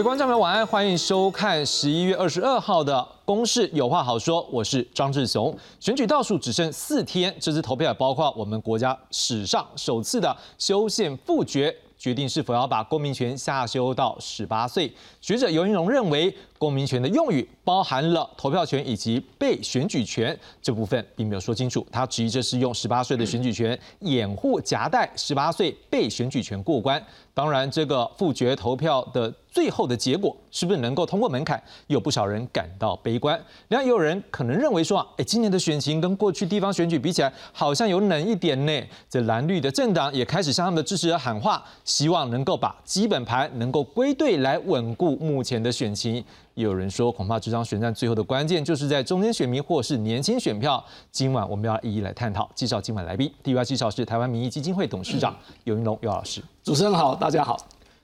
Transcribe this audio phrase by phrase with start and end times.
[0.00, 2.96] 各位观众朋友，晚安，欢迎收看十一月二十二号的
[3.26, 5.54] 《公事有话好说》，我是张志雄。
[5.78, 14.90] 选举倒数只剩四天，这次投票也包括我们国家史上首次的修宪复决，决定是否要把公民权下修到十八岁。
[15.20, 21.86] 学者尤云荣认为，公民权的用语包含了投票权以及被选举权这部分，并没有说清楚。
[21.92, 27.04] 他质疑这是用十八岁的选举权掩护夹带十八岁被选举权过关。
[27.34, 33.38] 当然，这个复决投票的最后的结果是不是能够通过门槛，有不少人感到悲观。
[33.68, 38.82] 另外，也有人可能认为说啊，哎，今年的选情跟过去地方选举比起来，好像有冷一点呢。
[39.08, 46.24] 这蓝绿的政党也开始向他们的支持者喊话，希望能够把基本盘能够归队来稳固目前的选情。
[46.54, 50.84] 有人说，恐怕这场选战最后的关键就是在中间选民或是年轻选票。
[51.10, 52.48] 今晚我们要一一来探讨。
[52.54, 56.42] 介绍今晚来宾，第一位介绍是台湾民意基金会董事长尤云龙尤老师。
[56.62, 57.56] 主持人好，大家好。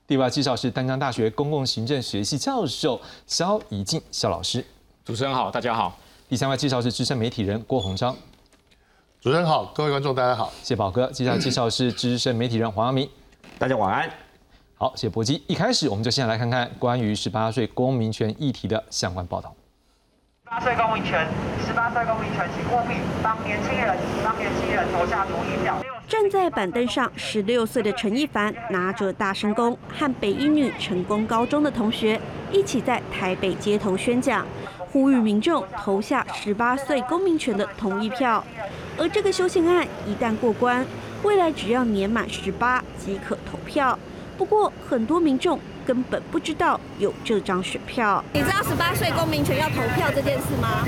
[0.07, 4.65] 第二位介绍是丹江大学公共行政学系教授肖怡静肖老师。
[5.05, 5.99] 主持人好，大家好。
[6.29, 8.15] 第三位介绍是资深媒体人郭鸿章。
[9.21, 10.53] 主持人好，各位观众大家好。
[10.63, 11.11] 谢宝哥。
[11.11, 13.11] 接下来介绍是资深媒体人黄阳明。
[13.59, 14.09] 大家晚安。
[14.77, 15.43] 好，谢波基。
[15.49, 19.53] 一开始，我们就先来看看关于十八岁公民权议题的相关报道。
[20.45, 21.27] 十八岁公民权，
[21.67, 25.77] 十八岁公民权，请务必帮年轻人，帮年轻人投下同意票。
[26.09, 32.21] 站在板凳上，十六岁的陈一凡拿着大声公，和北一女成功高中的同学
[32.53, 34.47] 一起在台北街头宣讲，
[34.93, 38.45] 呼吁民众投下十八岁公民权的同意票。
[38.97, 40.87] 而这个修宪案一旦过关，
[41.25, 43.99] 未来只要年满十八即可投票。
[44.39, 48.23] 不过，很多民众根本不知道有这张选票。
[48.33, 50.85] 你知道十八岁公民权要投票这件事吗？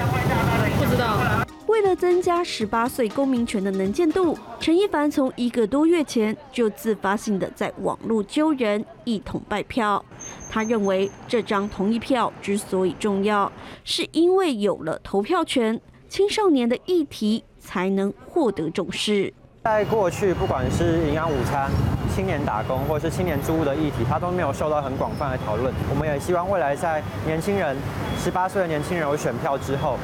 [0.78, 1.47] 不知道。
[1.68, 10.02] 为了增加十八岁公民权的能见度，陈一凡从一个多月前就自发性的在网络揪人一同拜票。
[10.50, 13.52] 他认为这张同意票之所以重要，
[13.84, 19.30] 是因为有了投票权，青少年的议题才能获得重视。
[19.64, 21.70] 在过去，不管是营养午餐、
[22.14, 25.70] 青年打工，或是青年租屋的议题，它都没有受到很广泛的讨论。
[25.90, 27.76] 我们也希望未来在年轻人
[28.18, 29.98] 十八岁的年轻人有选票之后，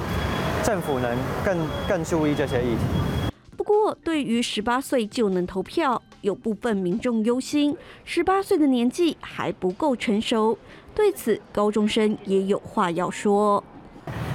[0.65, 1.15] 政府能
[1.45, 3.31] 更更注意这些议题。
[3.55, 7.77] 不过，对于十八岁就能投票，有部分民众忧心，
[8.07, 10.59] 十八岁的年纪还不够成熟。
[10.95, 13.63] 对此，高中生也有话要说。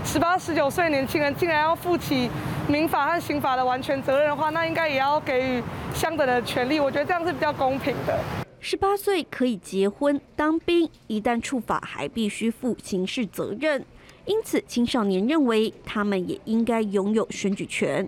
[0.05, 2.29] 十八、十九岁年轻人竟然要负起
[2.67, 5.63] 民法和刑法的完全责任的话，那应该也要给予
[5.95, 6.79] 相等的权利。
[6.79, 8.19] 我觉得这样是比较公平的。
[8.59, 13.83] 十八岁可以结婚、当兵，一旦触法还必须负刑事责任。
[14.29, 18.07] 因此，青少年认为他们也应该拥有选举权。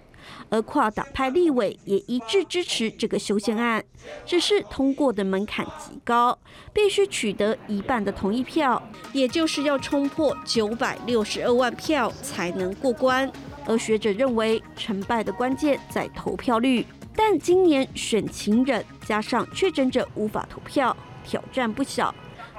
[0.50, 3.84] 而跨党派立委也一致支持这个修宪案，
[4.24, 6.38] 只是通过的门槛极高，
[6.72, 8.80] 必须取得一半的同意票，
[9.14, 13.30] 也就是要冲破九百六十二万票才能过关。
[13.66, 20.96] 而学者认为，成败的关键在投票率，但今年选情人加上确诊者无法投票，
[21.26, 22.14] 挑战不小。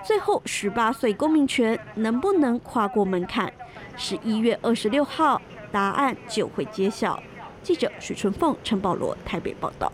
[0.05, 3.53] 最后，十八岁公民权能不能跨过门槛？
[3.97, 5.41] 十一月二十六号，
[5.71, 7.23] 答案就会揭晓。
[7.63, 9.93] 记者许春凤、陈保罗台北报道。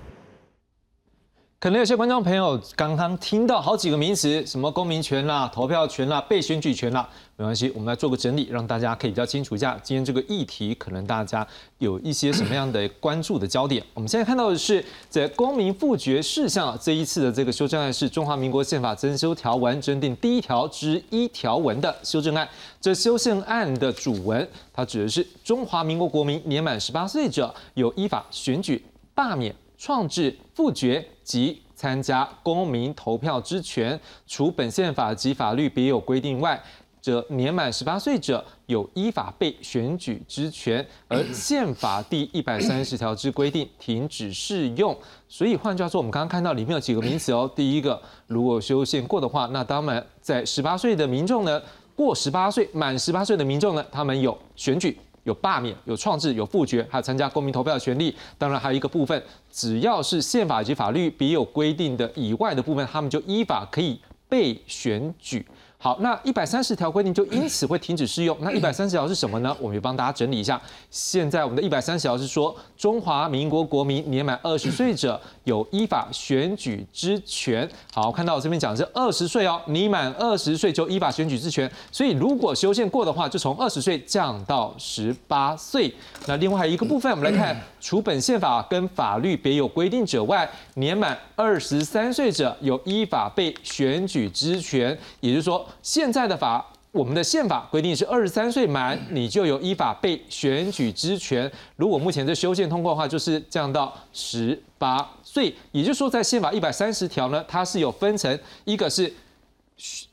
[1.61, 11.45] 可能有些观众朋友刚刚听到好几个名词，什么公民权啦、投票权啦、被选举权啦，没关系，我们来做个整理，让大家可以比较清楚一下今天这个议题，可能大家
[11.79, 13.85] 有一些什么样的关注的焦点。
[13.93, 22.49] 我们现在看到的是，在公民复决事项这一次的这个修正案是《中华民国宪法增修条文》增订第一条之一条文的修正案。
[22.81, 28.81] 这修正案的主文，它指的是中华民国国民年满十八岁者，有依法选举、
[29.13, 29.53] 罢免。
[29.79, 36.61] 创制、复决及参加公民投票之权，除本宪法及法律别有规定外，
[37.01, 44.95] 则年满十八岁者有依法被选举之权，而宪法第一百三十条之规定停止适用。
[45.29, 47.49] 所以换句话说，我们刚刚看到里面有几个名词哦。
[47.55, 51.63] 第一个，如果修宪过的话，那当然在十八岁的民众呢，
[51.95, 54.99] 过十八岁满十八岁的民众呢，他们有选举。
[55.29, 58.17] 有罢免、有创制、有复决，还有参加公民投票的权利。
[58.39, 59.23] 当然，还有一个部分，
[59.53, 65.47] 只要是宪法及法律别有规定的以外的部分，他们就依法可以被选举。
[65.81, 68.37] 好，那一百三十条规定就因此会停止适用。
[68.41, 69.57] 那一百三十条是什么呢？
[69.61, 70.61] 我们也帮大家整理一下。
[70.91, 77.69] 现在我们的一百三十条是说，中华民国国民年满二十岁者有依法选举之权。
[77.93, 81.71] 好，看到我这边讲的是二十岁哦，你满二十岁就依法选举之权。
[81.93, 85.95] 所以如果修宪过的话，就从二十岁降到十八岁。
[86.27, 94.97] 那另外还有一个部分，我们来看，除本宪法跟法律别有规定者外，年满二十三岁者有依法被选举之权。
[95.21, 95.67] 也就是说。
[95.83, 101.51] 现在的法，我们的宪法规定是二十三岁满，你就有依法被选举之权。
[101.77, 105.55] 如果目前这修宪通过的话，就是降到十八岁。
[105.73, 109.13] 也就是说，在宪法一百三十条呢，它是有分成，一个是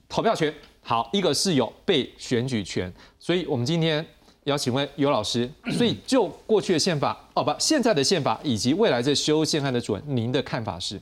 [0.08, 2.92] 投票权，好，一个是有被选举权。
[3.20, 4.06] 所以我们今天
[4.46, 11.02] 要请问尤老师， 所以就过去的宪法，哦不，现在的宪法以及未来这修宪案的准，您的看法是？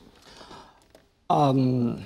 [1.27, 1.97] 嗯，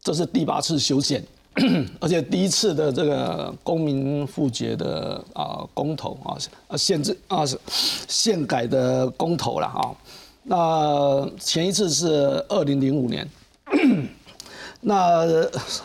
[0.00, 1.22] 这是第八次修宪，
[2.00, 6.38] 而且第一次的这个公民复决的啊公投啊，
[6.68, 7.58] 啊宪制啊是
[8.08, 9.94] 宪改的公投了啊。
[10.44, 13.28] 那前一次是二零零五年，
[14.80, 15.26] 那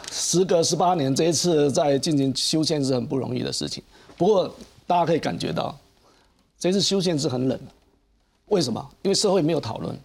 [0.10, 3.84] 时隔十八年，这一次在进行修宪是很不容易的事情。
[4.16, 4.54] 不过
[4.92, 5.74] 大家可以感觉到，
[6.60, 7.58] 这次修宪是很冷，
[8.48, 8.86] 为什么？
[9.04, 9.98] 因为社会没有讨论，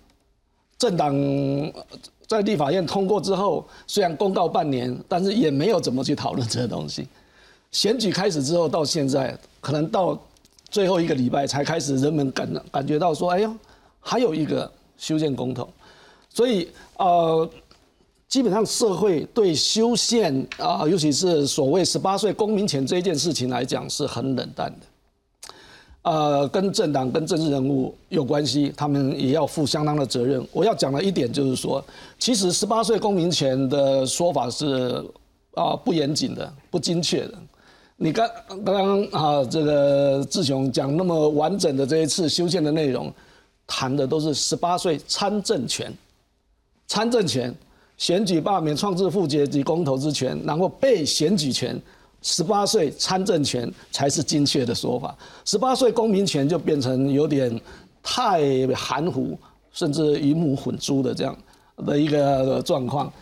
[0.78, 1.12] 政党。
[2.28, 7.06] 在立法院通过之后，虽然公告半年，但是也没有怎么去讨论这个东西。
[7.70, 10.16] 选举开始之后到现在，可能到
[10.68, 13.58] 最后一个礼拜才开始，人们感感觉到说：“哎呀，
[14.00, 15.68] 还有一个修宪公投。”
[16.30, 17.48] 所以呃，
[18.28, 24.86] 基本上社会对修宪啊，尤其是所谓十八岁公民权这一件事情来讲，是很冷淡的。
[26.02, 30.46] 呃，跟政党、跟政治人物有关系，他们也要负相当的责任。
[30.52, 31.84] 我要讲的一点就是说，
[32.18, 35.04] 其实十八岁公民权的说法是
[35.54, 37.34] 啊不严谨的、不精确的。
[37.96, 38.28] 你刚
[38.64, 43.12] 刚刚啊，这个志雄讲那么完整的这一次修宪的内容，
[43.66, 45.92] 谈的都是十八岁参政权、
[46.86, 47.52] 参政权、
[47.96, 51.80] 选举罢免、创制复决及公投之权，然后被选举权。
[52.22, 57.60] 十八岁参政权才是精确的说法，十八岁公民权就变成有点
[58.02, 59.38] 太含糊，
[59.70, 61.36] 甚至鱼目混珠的这样
[61.84, 63.12] 的一个状况。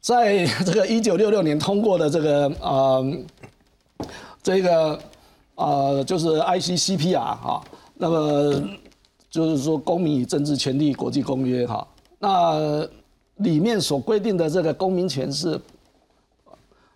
[0.00, 3.16] 在这个一九六六年通过的这个呃
[4.42, 4.98] 这个
[5.54, 7.62] 呃就是 ICCPR 哈，
[7.94, 8.60] 那么
[9.30, 11.86] 就是说公民与政治权利国际公约哈，
[12.18, 12.84] 那
[13.38, 15.60] 里面所规定的这个公民权是。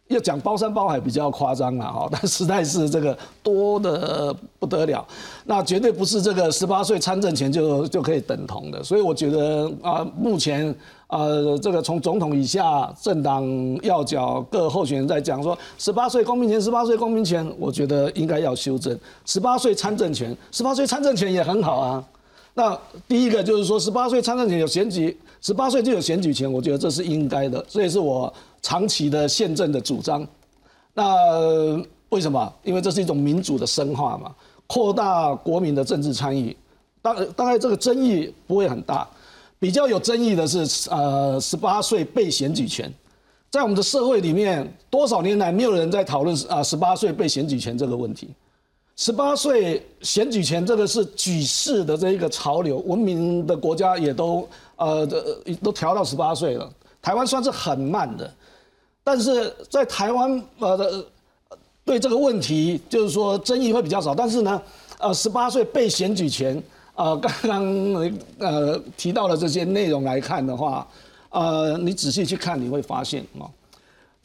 [0.09, 5.03] 要讲包山包海比较夸张了哈， 但实在是这个多的不得了，
[5.47, 10.75] 那绝对不是这个十八岁参政权就就可以等同的，所以我觉得啊，目前
[11.07, 13.43] 呃这个从总统以下政党
[13.83, 18.95] 要角各候选人在讲说十八岁公民权，十八岁公民权，我觉得应该要修正
[19.25, 22.05] 十八岁参政权，十八岁参政权也很好啊。
[22.53, 22.79] 那
[23.09, 28.33] 第一个就是说十八岁参政权有选举，十八岁就有选举权，我觉得这是应该的，这也是我。
[28.65, 30.25] 长期的宪政的主张，
[30.95, 31.05] 那
[32.11, 32.53] 为什么？
[32.63, 34.33] 因为这是一种民主的深化嘛，
[34.69, 36.57] 扩大国民的政治参与。
[37.03, 39.05] 大大概这个争议不会很大，
[39.59, 42.89] 比较有争议的是，呃，十八岁被选举权，
[43.51, 48.29] 在我们的社会里面，多少年来没有人在讨论啊十八岁被选举权这个问题。
[48.95, 54.47] 十八岁选举权这个是举世的这一个潮流，文明的国家也都
[54.83, 55.07] 呃
[55.63, 56.71] 都调到十八岁了，
[57.01, 58.29] 台湾算是很慢的。
[59.05, 61.05] 但是在台湾，呃的，
[61.85, 64.15] 对这个问题就是说争议会比较少。
[64.15, 64.63] 但是呢，
[64.99, 66.63] 呃，十八岁被选举权，
[66.95, 70.87] 呃，刚刚呃提到的这些内容来看的话，
[71.31, 73.51] 呃，你仔细去看你会发现啊，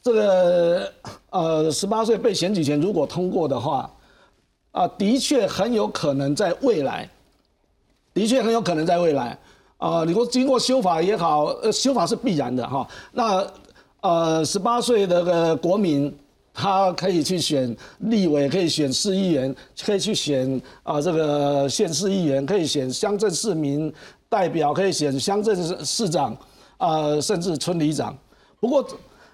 [0.00, 0.92] 这个
[1.30, 3.90] 呃十八岁被选举权如果通过的话，
[4.70, 7.08] 啊，的确很有可能在未来，
[8.14, 9.36] 的确很有可能在未来，
[9.78, 13.46] 啊，你说经过修法也好，呃，修法是必然的哈，那。
[14.00, 16.16] 呃，十八岁的个国民，
[16.54, 19.52] 他可以去选立委，可以选市议员，
[19.84, 23.92] 可以去选啊这个县市议员，可以选乡镇市民
[24.28, 26.34] 代表，可以选乡镇市市长，
[26.76, 28.16] 啊，甚至村里长。
[28.60, 28.86] 不过，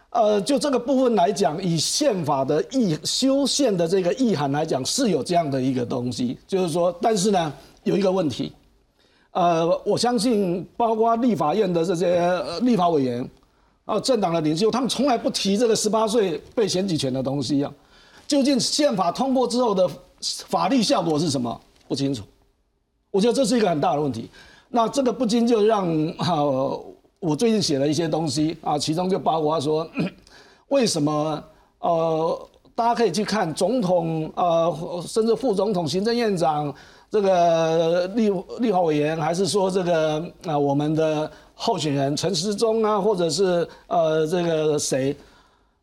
[0.08, 8.50] 呃，就这个部分来讲，以宪法的意修宪的这个意涵来讲，是有这样的一个东西，就是说，但是呢，有一个问题，
[9.34, 13.28] 呃，我相信包括立法院的这些立法委员。
[13.84, 17.70] 啊，政党的领袖他们从来不提这个十八岁被选举权的东西啊。
[18.26, 19.86] 究竟宪法通过之后的
[20.48, 21.60] 法律效果是什么？
[21.86, 22.22] 不清楚。
[23.10, 24.30] 我觉得这是一个很大的问题。
[24.70, 25.86] 那这个不禁就让
[26.16, 26.42] 啊，
[27.20, 29.86] 我最近写了一些东西啊，其中就包括说，
[30.68, 31.44] 为什么
[31.80, 34.74] 呃，大家可以去看总统呃，
[35.06, 36.74] 甚至副总统、行政院长
[37.14, 38.28] 这个立
[38.58, 41.30] 立法委员，还是说这个啊，我们的。
[41.56, 45.16] 候选人陈时中啊，或者是呃这个谁，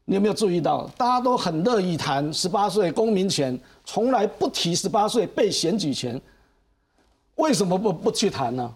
[0.03, 6.19] 你有没有注意到，大家都很乐意谈十八岁公民权，从来不提十八岁被选举权。
[7.35, 8.69] 为什么不不去谈呢？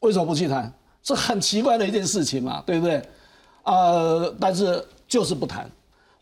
[0.00, 0.70] 为什么不去谈？
[1.04, 3.00] 是很奇怪的一件事情嘛，对不对？
[3.62, 5.70] 呃，但是就是不谈。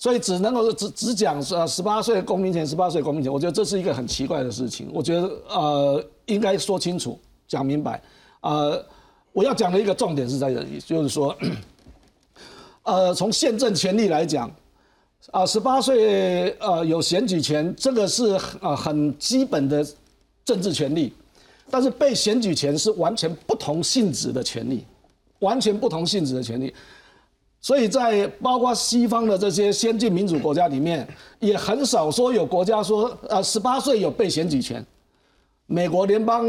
[0.02, 4.90] 所以只能够只只讲呃十八岁公民权，十八岁公民权，我觉得这是一个很奇怪的事情。
[4.92, 7.16] 我觉得呃应该说清楚，
[7.46, 8.02] 讲明白。
[8.40, 8.84] 呃，
[9.32, 11.32] 我要讲的一个重点是在这里，就是说，
[12.82, 14.50] 呃，从宪政权利来讲，
[15.30, 19.86] 啊，十八岁呃有选举权，这个是呃很基本的
[20.44, 21.12] 政治权利，
[21.70, 24.84] 但是被选举权是完全不同性质的权利，
[25.38, 26.74] 完全不同性质的权利。
[27.62, 31.06] 所以在包括西方的这些先进民主国家里面，
[31.38, 34.84] 也很少说有国家说，呃，十八岁有被选举权。
[35.66, 36.44] 美国联邦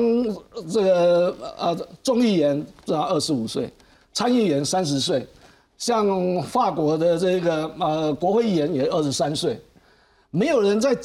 [0.71, 3.71] 这个呃众议员至少二十五岁，
[4.11, 5.25] 参议员三十岁，
[5.77, 9.57] 像法国的这个呃国会议员也二十三岁，
[10.31, 10.97] 没有人在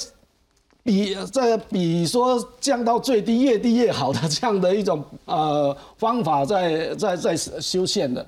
[0.83, 8.27] 比在比说降到最低越低越好的这样的一种呃方法在在在修宪的。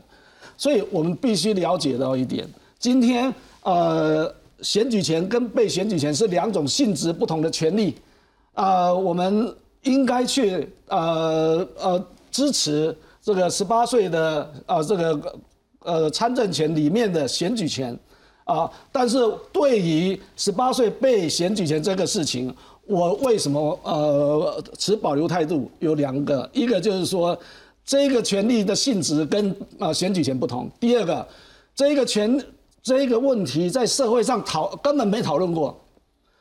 [0.60, 2.46] 所以我们必须了解到一点，
[2.78, 7.96] 今天呃，选举权跟被选举权是两种性质不同的权利，
[8.52, 15.34] 啊，我们应该去呃呃支持这个十八岁的呃这个
[15.78, 17.98] 呃参政权里面的选举权，
[18.44, 19.16] 啊，但是
[19.50, 25.70] 对于十八岁被选举权这个事情，我为什么呃持保留态度？
[25.78, 27.34] 有两个，一个就是说。
[27.90, 30.70] 这个权利的性质跟啊选举权不同。
[30.78, 31.26] 第二个，
[31.74, 32.40] 这个权
[32.80, 35.76] 这个问题在社会上讨根本没讨论过，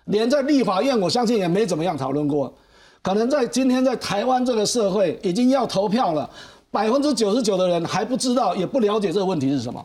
[0.06, 2.54] 连在立法院我相信也没怎么样讨论过。
[3.02, 6.30] 可能在今天在台湾这个社会已经要投票了，
[6.70, 9.84] 百分之九十九的人还不知道也不了解这个问题是什么。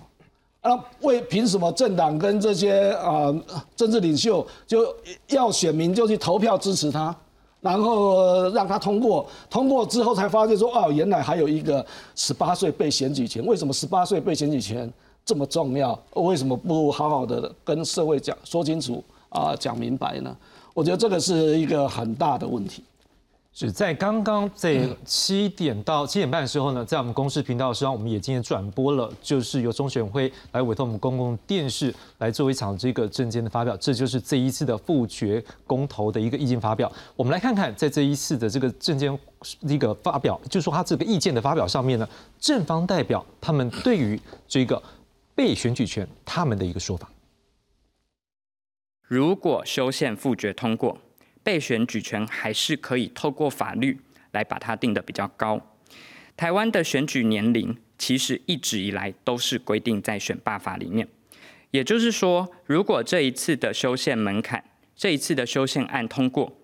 [0.61, 3.35] 啊，为凭什么政党跟这些啊
[3.75, 4.95] 政治领袖就
[5.29, 7.17] 要选民就去投票支持他？
[7.65, 13.43] 然后让他通过，通过之后才发现说，哦，原来还有一个十八岁被选举权。
[13.47, 14.93] 为什么十八岁被选举权
[15.25, 15.99] 这么重要？
[16.13, 20.37] 为什么不好好的跟社会讲说清楚啊，讲明白呢？
[20.75, 22.85] 我觉得这个是一个很大的问题。
[23.57, 36.91] 是在刚刚在七点到七点半的时候呢，在我们公视频道上，我们也今天转播了，就是由中选会来委托我们公共电视来做一场这个证件的发表，这就是这一次的复决公投的一个意见发表。
[37.15, 39.17] 我们来看看，在这一次的这个证件
[39.61, 42.09] 一个发表，就是说他这个意见的发表上面呢，
[42.41, 44.83] 正方代表他们对于这个
[45.33, 47.09] 被选举权他们的一个说法。
[49.01, 50.99] 如果修宪复决通过。
[51.45, 54.01] 被选举权还是可以透过法律
[54.33, 55.61] 来把它定得比较高。
[56.37, 61.07] 台湾的选举年龄其实一直以来都是规定在选罢法里面，
[61.71, 64.65] 也就是说，如果这一次的修宪门槛，
[64.97, 66.57] 这一次的修宪案通过，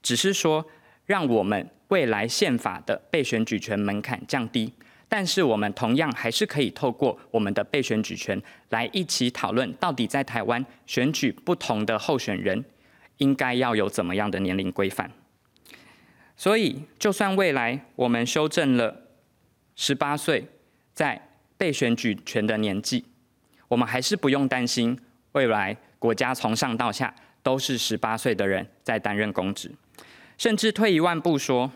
[0.00, 0.64] 只是说
[1.04, 4.72] 让我们未来宪法的被选举权门槛降低，
[5.08, 12.64] 但是我们同样还是可以透过我们的被选举权来一起讨论，到底在台湾选举不同的候选人。
[13.20, 15.10] 应该要有怎么样的年龄规范？
[16.36, 19.02] 所以，就算未来我们修正了
[19.76, 20.46] 十八岁
[20.92, 23.04] 在被选举权的年纪，
[23.68, 24.98] 我们还是不用担心
[25.32, 29.70] 未来国家从上到下都是十八岁的人在担任公职。
[30.38, 31.70] 甚至退一万步说，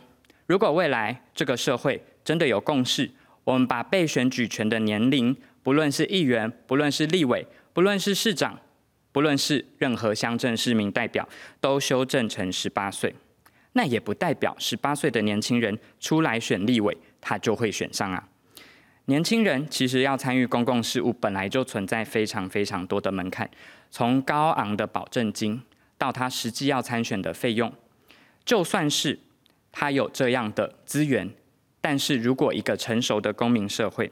[0.46, 3.10] 如果未来这个社会真的有共识，
[3.44, 8.58] 我们把被选举权的年龄，不论是议员，不论是立委，不论是市长。
[9.14, 11.28] 不论是任何乡镇市民代表，
[11.61, 13.14] 都修正成十八岁，
[13.75, 18.28] 那也不代表十八岁的年轻人出来选立委，他就会选上啊。
[19.04, 23.49] 年轻人其实要参与公共事务，本来就存在非常非常多的门槛，
[23.88, 25.62] 从高昂的保证金
[25.97, 27.73] 到他实际要参选的费用，
[28.44, 29.21] 就算是
[29.71, 31.30] 他有这样的资源，
[31.80, 34.11] 但是如果一个成熟的公民社会，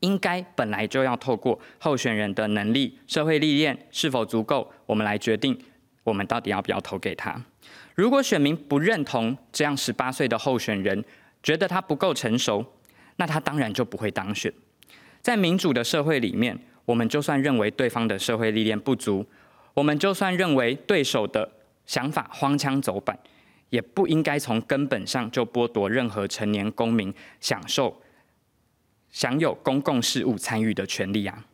[0.00, 5.58] 应该本来就要透过候选人的能力、社会历练是否足够，我们来决定
[6.04, 7.42] 我们到底要不要投给他。
[7.94, 11.04] 如果选民不认同这样十八岁的候选人，
[11.42, 12.64] 觉得他不够成熟，
[13.16, 14.52] 那他当然就不会当选。
[15.20, 19.26] 在民主的社会里面，我们就算认为对方的社会历练不足，
[19.74, 21.50] 我们就算认为对手的
[21.86, 23.18] 想法荒腔走板，
[23.70, 28.00] 也不应该从根本上就剥夺任何成年公民享受。
[29.10, 31.44] 享有公共事务参与的权利啊！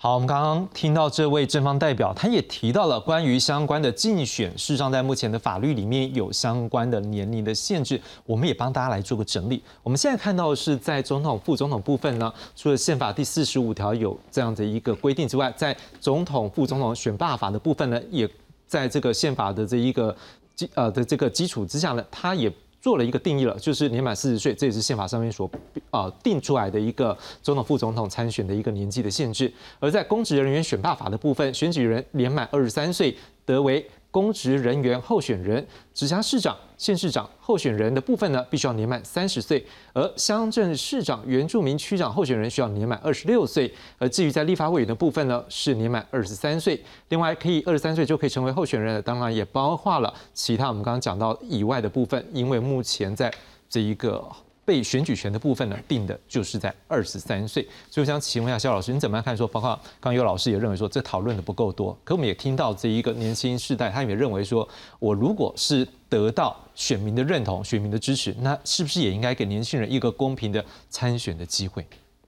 [0.00, 9.60] 好，我们刚刚听到这位正方代表，他也提到了关于相关的竞选，事实上在目前的法律里面有相关的年龄的限制，我们也帮大家来做个整理。
[9.82, 18.28] 我们现在看到的是在总统、副总统部分呢，除了宪法第四十五条有这样的一个规定之外，在总统、副总统选罢法的部分呢，也
[18.68, 20.16] 在这个宪法的这一个
[20.54, 22.52] 基呃的这个基础之下呢，它也。
[22.80, 25.50] 做了一个定义了，就是年满四十岁，这也是宪法上面所
[25.90, 29.52] 呃定出来的一个总统、副总统参选的一个年纪的限制。
[29.78, 33.84] 而在公职人员选罢法的部分，选举人年满二十三岁得为。
[34.10, 39.60] 公职人员候选人、直辖市长、县市长候选人的部分呢，必须要年满三十岁；
[39.92, 43.70] 而乡镇市长、原住民区长候选人需要年满二十六岁。
[43.98, 46.82] 而至于在立法委员的部分呢，是年满二十三岁。
[47.08, 53.30] 另外，可以二十三岁就可以成为候选人的，当然也包括了其他我们刚刚讲到以外的部分，因为目前在
[53.68, 54.24] 这一个。
[54.68, 57.66] 被选举权的部分呢，定的就是在二十三岁。
[57.90, 59.34] 所以我想请问一下肖老师，你怎么样看？
[59.34, 71.82] 说包括刚有老师也认为说这讨论的不够多，可我们也听到这一个年轻世代，他也认为说，我如果是得到选民的认同、选民的支持，那是不是也应该给年轻人一个公平的参选的机会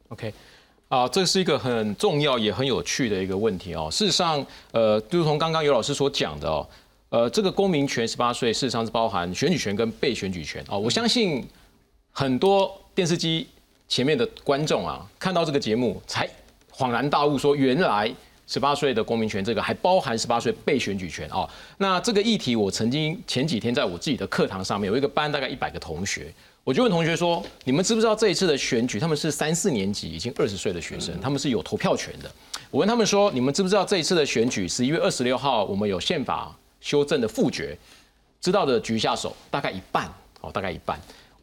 [0.09, 0.33] ？OK，
[0.89, 3.91] 啊，这是一个很重要也很有趣的一个问题哦。
[3.93, 4.43] 事实上，
[4.73, 6.67] 呃，就如同刚刚有老师所讲的哦，
[7.11, 10.79] 呃，这个公民权十八岁，事实上是包含选举权跟被选举权哦。
[10.79, 11.45] 我相信。
[12.13, 13.47] 很多电视机
[13.89, 16.29] 前面的观众啊，看到这个节目才
[16.73, 18.13] 恍然大悟，说原来
[18.47, 21.49] 十八岁的公民权这个还包含十八岁被选举权哦。
[21.79, 26.33] 那这个议题，我曾经前几天在我自己的课堂上面，有一个班大概一百个同学，
[26.65, 32.31] 我就问同学说：你们知不知道这一次的选举，他们是三四年级已经二十岁的学生，他们是有投票权的。
[32.71, 37.77] 我问他们说：你们知不知道这一次的选举，十一月二十六号我们有宪法修正的复决？
[38.41, 40.99] 知道的举下手，大概一半哦，大概一半。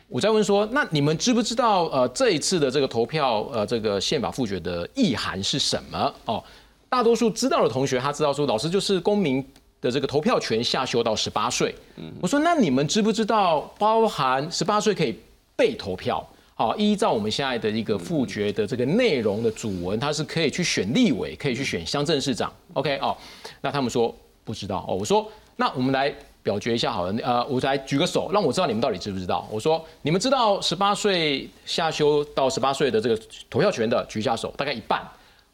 [0.09, 6.13] 我再问说，那你们知不知道呃这一次的这个投票呃这个宪法复决的意涵是什么？
[6.23, 6.41] 哦，
[6.87, 9.45] 大多数知道的同学他知道说，老师就是公民
[9.81, 11.75] 的这个投票权下修到十八岁。
[11.97, 15.13] 嗯我说那你们知不知道包含十八岁可以
[15.57, 16.25] 被投票？
[16.55, 22.51] 好，依照我们现在的一个复决的这个内容的主文，它是可以去选立委，可以去选乡镇市长。
[22.74, 23.15] OK 哦，
[23.59, 24.15] 那他们说
[24.46, 24.96] 不知道哦。
[24.96, 26.15] 我说那我们来。
[26.48, 29.46] 表决一下好了，呃，我来举个手，让我知道你们到底知不知道。
[29.51, 35.05] 我说，你们知道十八岁下修到十八岁的这个投票权的举一下手，大概一半。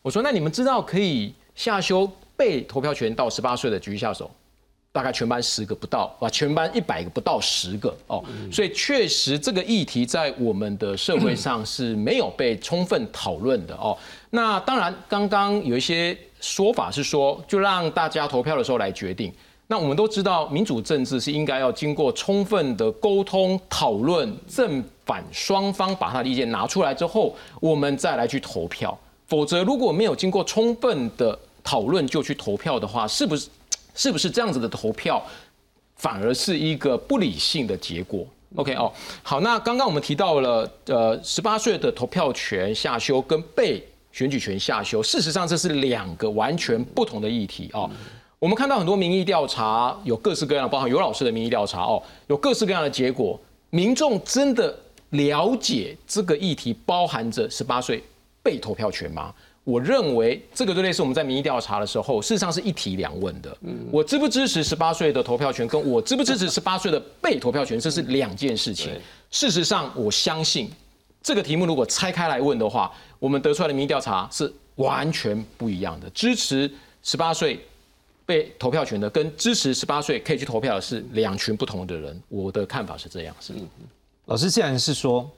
[0.03, 4.29] 我说，那你们知道可以下修被投票权到十八岁的举一下手，
[4.91, 8.23] 大概全班十个不到，啊，全班一百个不到十个哦。
[8.51, 13.97] 所以确实这个议题在我们的社会上是没有被充分讨论的哦。
[14.29, 19.33] 那当然，刚刚有一些说法是说，就让大家投票的时候来决定。
[19.67, 28.95] 那我们都知道，民主政治是应该要经过充分的沟通讨论，正反双方把他的意见拿出来之后，我们再来去投票。
[29.25, 33.49] 否则，如果没有经过充分的讨论就去投票的话，是不是
[33.95, 35.23] 是不是这样子的投票，
[35.95, 38.91] 反而是一个不理性的结果？OK 哦，
[39.23, 47.89] 好，那刚刚我们提到了，呃，十八岁的投票权下修跟被选举权下修，事实上这是两个完全不同的议题哦。
[48.43, 53.39] 我们看到很多民意调查，有各式各样的，包含有老师的民意调查哦，有各式各样的结果。
[53.69, 54.77] 民众真的
[55.11, 58.03] 了解这个议题包含着十八岁
[58.43, 59.33] 被投票权吗？
[59.63, 63.57] 我认为这个就类似我们在民意调查的时候，事实上是一提两问的。
[63.89, 68.91] 我支不支持十八岁的投票权，跟我支不支持十八岁的被投票权，这是两件事情。
[69.31, 70.69] 事实上，我相信
[71.21, 76.09] 这个题目如果拆开来问的话，我们得出来的民意调查是完全不一样的。
[76.09, 76.69] 支持
[77.03, 77.57] 十八岁。
[78.25, 83.35] 被投票权的跟支持十八岁可以去投票的是两群不同的人，我的看法是这样。
[83.39, 83.53] 是，
[84.25, 85.29] 老师既然是说，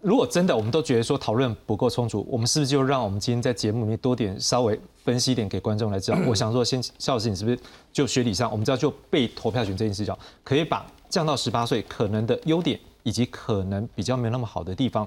[0.00, 6.18] 如果真的我们都觉得说讨论不够充足，我们是不是就让我们今天在节目里面多点稍微分析一点给观众来知道？
[6.28, 7.58] 我想说，先肖老师，你是不是
[7.92, 15.06] 就学理上，我们知道就被投票权这件事情，可以把降到十八岁可能的优点以及可能比较没有那么好的地方、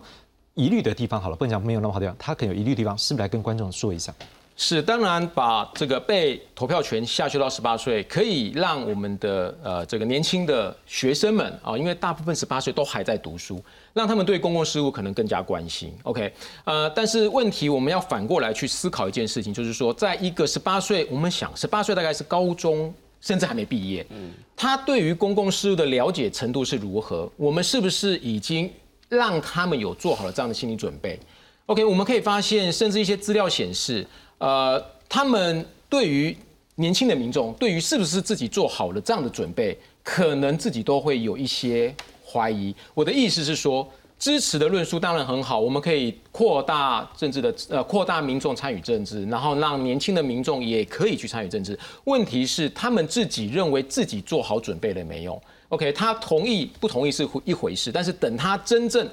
[0.54, 4.14] 疑虑的地方，好了，不能讲没有那么好的地方，他可能有疑虑的地方，是不是来跟观众说一下？
[4.60, 15.94] 是，当然把这个被投票权下修到十八岁，可以让我们的呃这个年轻的学生们啊，因为大部分十八岁都还在读书，让他们对公共事务可能更加关心。
[16.02, 22.92] OK，呃，但是问题我们要反过来去思考一件事情，就是说，在一个十八岁，我们想十八岁大概是高中，
[23.22, 27.32] 甚至还没毕业，嗯，他对于公共事务的了解程度是如何？
[27.38, 28.68] 我们是不是已经
[29.08, 31.20] 让他们有做好了这样的心理准备
[31.68, 34.04] ？OK，我们可以发现，甚至一些资料显示。
[34.40, 36.36] 呃，他们对于
[36.76, 41.94] 年轻的民众，对于是不是自己做好了这样的准备，可能自己都会有一些
[42.26, 42.76] 怀疑。
[42.94, 43.88] 我的意思是说，
[44.20, 51.78] 支持的论述当然很好，我们可以扩大政治的呃，扩大民众参与政治，然后让年轻的民众也可以去参与政治。
[52.04, 59.08] 问题是，他们自己认为自己做好准备了没有？OK，他同意不同意是一回事，但是等他真正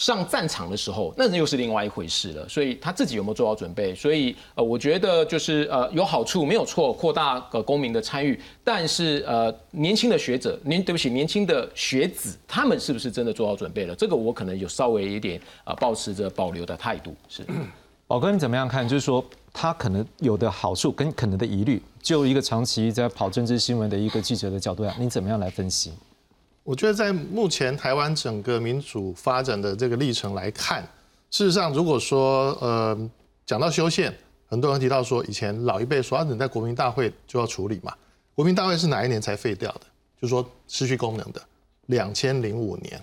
[0.00, 2.48] 上战场的时候，那又是另外一回事了。
[2.48, 3.94] 所以他自己有没有做好准备？
[3.94, 8.40] 所以呃，我觉得就是呃有好处没有错，扩大呃公民的参与。
[8.64, 13.94] 但是呃，年轻的学者，您对不起，年轻的学子，他们是不是真的做好准备了？
[13.94, 17.14] 这个我可能有稍微一点啊，保持着保留的态度。
[17.28, 17.44] 是，
[18.08, 18.88] 宝哥你怎么样看？
[18.88, 25.92] 就是说他可能有的好处跟可能的疑虑，就一个长期在跑政治新闻的一个记者的角度啊，你怎么样来分析？
[26.70, 30.80] 我觉得在目前台湾整个民主发展的这个历程来看，
[31.28, 33.10] 事实上，如果说呃
[33.44, 37.92] 讲到修宪，很多人提到说以前老一辈说啊，等在国民大会就要处理嘛。
[38.36, 39.80] 国民大会是哪一年才废掉的？
[40.22, 41.42] 就是说失去功能的，
[41.86, 43.02] 两千零五年，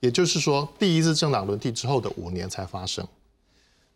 [0.00, 3.06] 也就是说第一次政党轮替之后的五年才发生。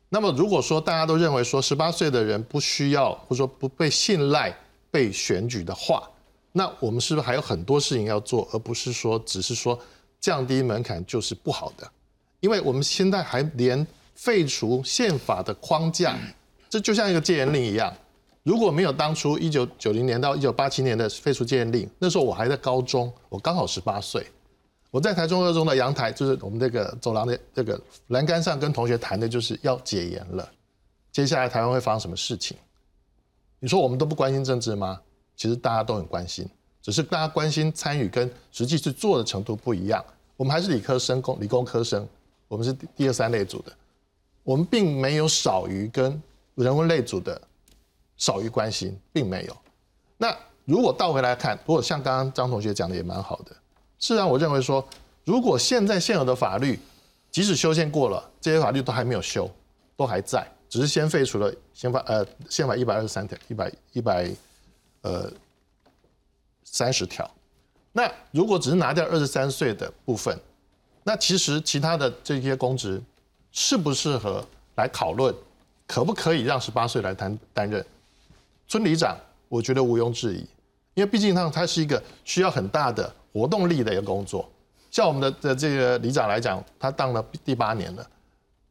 [0.09, 4.57] 那么如果说大家都认为说十八岁的人不需要或者说不被信赖
[4.93, 6.09] 被选举的话，
[6.57, 9.77] 那我们是不是还有很多事情要做，而不是说只是说
[10.21, 11.91] 降低门槛就是不好的？
[12.39, 16.17] 因为我们现在还连废除宪法的框架，
[16.71, 17.93] 这就像一个戒严令一样。
[18.45, 24.25] 如果没有当初一九九零年到一九八七年的废除戒严令，那时候我还在高中，我刚好十八岁，
[24.93, 30.49] 我在台中二中的阳台，就是我们这个走廊的这个栏杆上，跟同学谈的就是要解严了。
[31.11, 32.57] 接下来台湾会发生什么事情？
[33.59, 35.01] 你说我们都不关心政治吗？
[35.37, 36.49] 其实大家都很关心，
[36.81, 40.05] 只是大家关心参与跟实际去做的程度不一样。
[40.37, 42.07] 我们还是理科生、工理工科生，
[42.49, 43.73] 我们是第二三类组的，
[44.43, 46.21] 我们并没有少于跟
[46.55, 47.41] 人文类组的
[48.17, 49.57] 少于关心，并没有。
[50.17, 53.55] 那如果倒回来看，如果像刚刚张同学讲的也蛮好的，
[53.99, 54.87] 是让我认为说，
[55.25, 56.79] 如果现在现有的法律，
[57.31, 59.51] 即使修宪过了，这些法律都还没有修，
[59.97, 64.31] 都还在，只是先废除了宪法呃宪法一百二十三条一百一百。
[65.05, 65.31] 呃，
[66.65, 67.31] 三十条。
[67.93, 70.35] 那如果只是拿掉二十三岁的部分，
[71.03, 73.01] 那其实其他的这些公职
[73.53, 74.43] 适不适合
[74.77, 75.33] 来讨论，
[75.87, 77.85] 可不可以让十八岁来担担任
[78.67, 79.15] 村里长？
[79.51, 80.39] 我觉得毋庸置疑，
[80.95, 84.51] 因为毕竟他他是一个需要很大的活动力的一个工作。
[84.91, 88.11] 像我们的的这个里长来讲，他当了第八年了。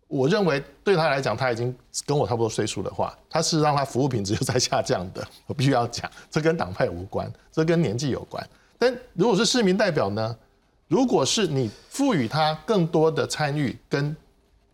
[0.08, 5.26] 我认为对他来讲，他已经跟我差不多岁数的话，他是让他服务品质又在下降的。
[5.48, 8.48] 我必须要讲，这跟党派无关，这跟年纪有关。
[8.78, 10.36] 但如果是市民代表呢？
[10.90, 14.16] 如果是你赋予他更多的参与跟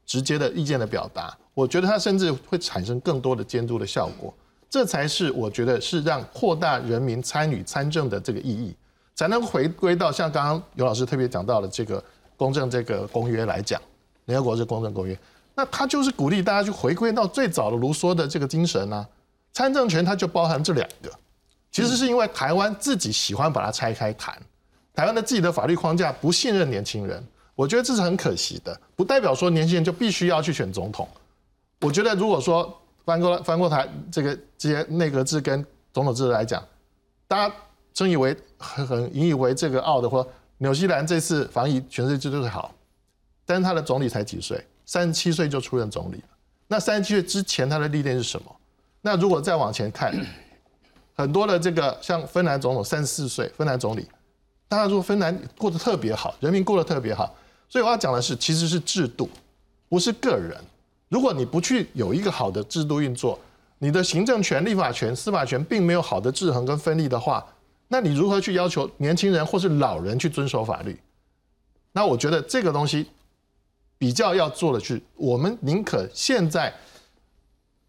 [0.06, 4.34] 直接的意见的表达，我觉得他甚至会产生更多的监督的效果。
[4.70, 8.76] 这才是我觉得是让扩大人民参与参政的这个意义，
[9.16, 12.04] 才能回归到像刚刚尤老师特别讲到的这个
[12.36, 13.82] 公正这个公约来讲。
[14.30, 15.18] 联合国是公正公约，
[15.56, 19.06] 那他就是鼓励大家去回归到最早的卢梭的这个精神啊。
[19.52, 21.12] 参政权它就包含这两个，
[21.72, 24.40] 其实是因为台湾自己喜欢把它拆开谈，
[24.94, 27.22] 台湾的自己的法律框架不信任年轻人，
[27.56, 28.80] 我觉得这是很可惜的。
[28.96, 31.10] 不代表说年轻人就必须要去选总统。
[31.82, 32.72] 我觉得如果说
[33.04, 36.64] 翻过来翻过台这个这些内阁制跟总统制来讲，
[37.28, 37.56] 大家
[37.92, 40.26] 真以为很很引以为这个傲的，或
[40.60, 42.72] 纽西兰这次防疫全世界就是好。
[43.50, 46.28] 但是他的总理才几岁，三十七岁就出任总理了。
[46.68, 48.56] 那三十七岁之前他的历练是什么？
[49.02, 50.14] 那如果再往前看，
[51.18, 54.08] 很多的这个像芬兰总统三十四岁，芬兰总理，
[54.68, 57.36] 大家说芬兰过得特别好，人民过得特别好。
[57.68, 59.28] 所以我要讲的是，其实是制度，
[59.90, 60.56] 不是个人。
[61.08, 63.40] 如果你不去有一个好的制度运作，
[63.80, 67.44] 你的行政权、立法权、司法权并没有好的制衡跟分立的话，
[67.88, 70.96] 那你如何去要求年轻人或是老人去遵守法律？
[71.94, 73.08] 那我觉得这个东西。
[74.00, 76.74] 比较要做的是，我们宁可现在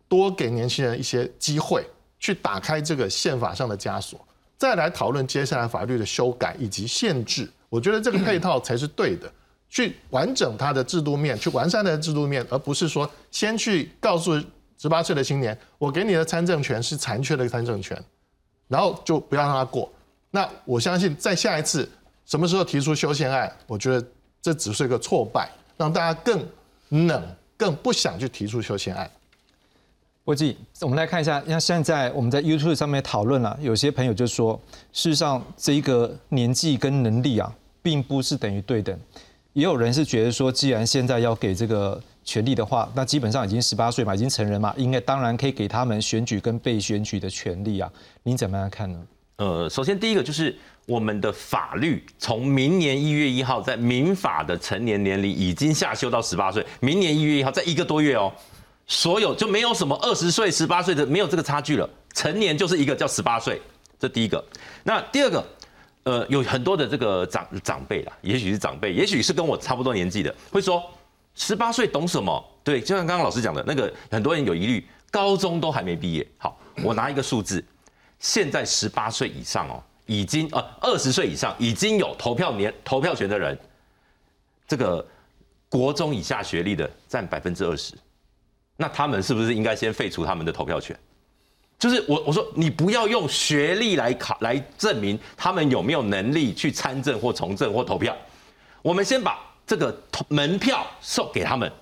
[0.09, 1.87] 多给年轻人一些机会，
[2.19, 4.21] 去打开这个宪法上的枷锁，
[4.59, 7.49] 再来讨论接下来法律的修改以及限制。
[7.69, 9.33] 我觉得这个配套才是对的，
[9.69, 14.37] 去完整它的制度面，去完善它的制度面，而不是说先去告诉
[14.77, 17.97] 十八岁的青年，我给你的参政权是残缺的参政权，
[18.67, 19.89] 然后就不要让他过。
[20.33, 21.89] 那我相信在下一次
[22.27, 24.05] 什么时候提出修宪案，我觉得
[24.43, 25.49] 这只是一个挫败。
[25.81, 26.47] 让大家更
[26.91, 29.11] 冷、更不想去提出修宪案。
[30.23, 34.61] 郭记，我们来看一下，像现在我们在 YouTube 上面讨论了，有些朋友就说，
[34.93, 38.95] 事实上这一个年纪跟能力啊，并不是等于对等。
[39.55, 47.91] 也有人是觉得说，既然现在要给这个权利的话，那基本上已经十八岁嘛，已经成人嘛，应该当然可以给他们选举跟被选举的权利啊。
[48.23, 49.03] 您怎么样看呢？
[49.41, 50.57] 呃，首先第一个就是。
[50.87, 56.67] 我们的法律从明年一月一号，在民法的成年年龄已经下修到十八岁。
[56.81, 58.33] 明年一月一号，在一个多月哦，
[58.89, 61.89] 所有就没有什么二十岁、十八岁的，没有这个差距了。
[62.13, 63.63] 成年就是一个叫十八岁，
[64.01, 64.45] 这第一个。
[64.83, 65.47] 那第二个，
[66.03, 70.83] 呃，有很多的这个长长辈啦，也许是长辈，也许是跟我差不多年纪的，会说
[71.37, 72.45] 十八岁懂什么？
[72.65, 76.27] 对，就像刚刚老师讲的那个，很多人有疑虑，高中都还没毕业。
[76.37, 77.65] 好，我拿一个数字，
[78.21, 83.59] 现在十八岁以上哦，已经呃二十岁以上已经有投票年投票权的人，
[84.69, 85.05] 这个
[85.69, 87.95] 国中以下学历的占百分之二十，
[88.77, 90.97] 那他们是不是应该先废除他们的投票权？
[91.79, 98.15] 就是我我说你不要用学历来考来证明他们有没有能力去参政或从政或投票，
[98.83, 101.73] 我们先把这个门票送给他们，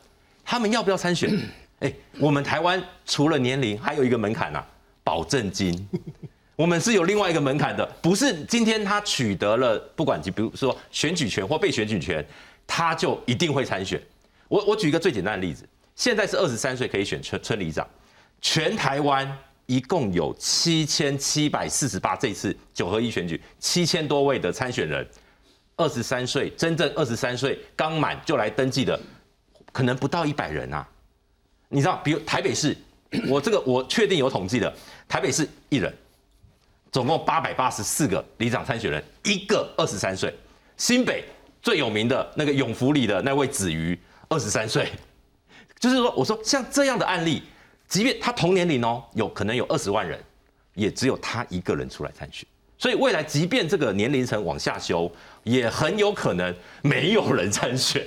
[0.44, 1.36] 他们要不要参选？
[1.80, 4.64] 哎，我们台湾除了年龄，还有一个门槛呐，
[5.08, 5.88] 保证金。
[6.54, 12.22] 我们是有另外一个门槛的，不是今天他取得了不管你比如说选举权或被选举权，
[12.66, 13.98] 他就一定会参选。
[14.48, 17.88] 我我举一个最简单的例子，现在是二十三岁可以选村村里长，
[18.42, 19.38] 全台湾。
[19.70, 25.06] 一共有七千七百四十八，这次九合一选举七千多位的参选人，
[25.76, 28.98] 二十三岁真正二十三岁刚满就来登记的，
[29.70, 30.88] 可能不到一百人啊。
[31.68, 32.74] 你知道，比如台北市，
[33.28, 34.74] 我这个我确定有统计的，
[35.08, 35.92] 台北市一人，
[36.92, 40.32] 总共八百八十四个里长参选人，一个二十三岁。
[40.76, 41.24] 新北
[41.62, 44.92] 最有名的那个永福里的那位子瑜，二十三岁，
[45.80, 47.42] 就是说，我说像这样的案例。
[47.88, 50.22] 即便他同年龄哦，有可能有二十万人，
[50.74, 52.46] 也只有他一个人出来参选。
[52.76, 55.10] 所以未来，即便这个年龄层往下修，
[55.42, 58.06] 也很有可能没有人参选。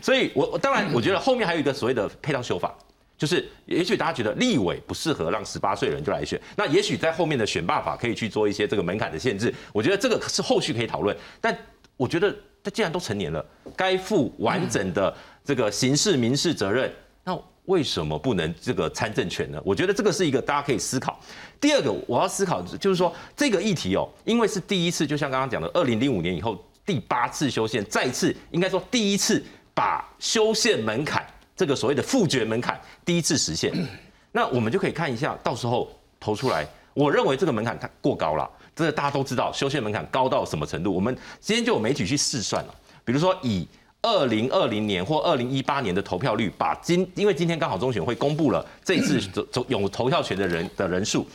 [0.00, 2.72] 所以，我当然我觉得后面还有一个所谓的配套修法，
[3.16, 9.54] 就是也许大家觉得立委不适合让十八岁人就来选，那也许在后面的选办法可以去做一些这个门槛的限制。
[9.72, 11.16] 我觉得这个是后续可以讨论。
[11.40, 11.56] 但
[11.96, 13.44] 我觉得他既然都成年了，
[13.76, 16.92] 该负完整的这个刑事民事责任，
[17.24, 17.38] 那。
[17.66, 19.60] 为什么不能这个参政权呢？
[19.64, 21.18] 我觉得这个是一个大家可以思考。
[21.60, 33.72] 第二个，我要思考就是说这个议题哦，因为是第一次，就像刚刚讲的，二零零五年以后第八次修宪，再次应该说第一次把修宪门槛这个所谓的复决门槛第一次实现。
[34.30, 35.90] 那我们就可以看一下，到时候
[36.20, 38.48] 投出来，我认为这个门槛它过高了。
[38.74, 40.94] 这个大家都知道，修宪门槛高到什么程度？
[40.94, 43.66] 我们今天就有媒体去试算了，比如说以。
[44.02, 51.26] 二零二零年或二零一八年的投票率，把今因为今天刚好中选会公布了这一次总总 有投票权的人的人数，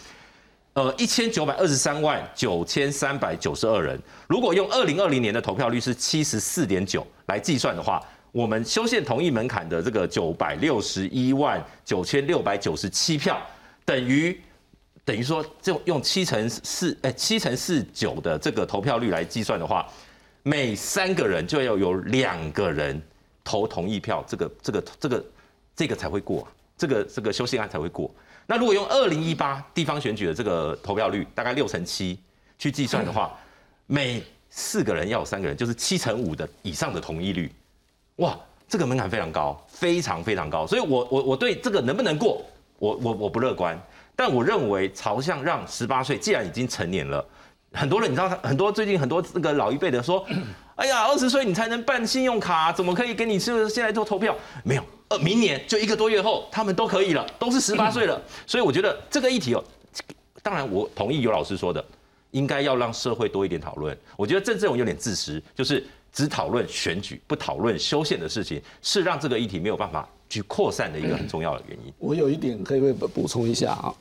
[0.72, 4.00] 呃一千九百二十三万九千三百九十二人。
[4.30, 8.02] 如果用二零二零年的投票率是七十四点九来计算的话，
[8.32, 13.42] 我们修宪同意门槛的这个九百六十一万九千六百九十七票，
[13.86, 14.40] 等于
[15.04, 19.88] 等于说就用七乘四哎七乘四九的这个投票率来计算的话。
[20.44, 23.00] 每三个人就要有两个人
[23.44, 25.26] 投同意票，这个、这个、这个、
[25.76, 28.10] 这个才会过，这个、这个修宪案才会过。
[28.48, 32.18] 那如果用二零一八地方选举的这个投票率，大概六成七
[32.58, 33.38] 去计算的话，
[33.86, 37.52] 每四个人要有三个人，就是七成五的以上的同意率。
[38.18, 40.68] 哇，这个门槛非常高，非常非常高。
[40.68, 42.42] 所以我我我对这个能不能过，
[42.78, 43.80] 我我我不乐观。
[44.16, 47.26] 但我认为朝向让十八岁既然已经成年了。
[47.74, 50.24] 很多人你知道，很多最近很多那个老一辈的说，
[50.76, 54.36] 哎呀，二十岁你才能办信用卡，怎么可以给你是现在做投票？
[54.64, 58.22] 没有，呃，明年就一个多月后，他们都可以了，都是十八 岁了。
[58.46, 59.64] 所以我觉得这个议题哦，
[60.44, 61.84] 当然我同意尤老师说的，
[62.32, 63.98] 应该要让社会多一点讨论。
[64.18, 71.94] 我觉得郑志勇有点自私，就是只讨论选举，不讨论修宪的事情，是让这个议题没有办法去扩散的一个很重要的原因。
[72.00, 73.96] 我有一点可以补补充一下啊。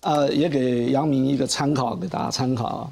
[0.00, 2.90] 呃，也给杨明一个参考，给大家参考啊。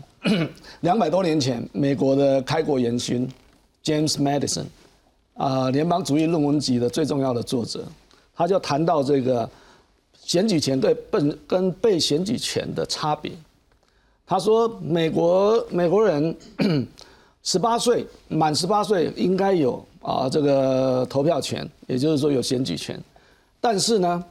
[0.80, 3.26] 两百多年前，美国的开国元勋
[3.82, 4.64] James Madison，
[5.34, 7.86] 啊，联邦主义论文集的最重要的作者，
[8.34, 9.48] 他就谈到这个
[10.22, 13.32] 选举权对被跟被选举权的差别。
[14.26, 16.36] 他说，美国美国人
[17.42, 23.00] 十八岁满十八岁应该有啊这个投票权，也就是说有选举权，
[23.60, 24.24] 但是呢。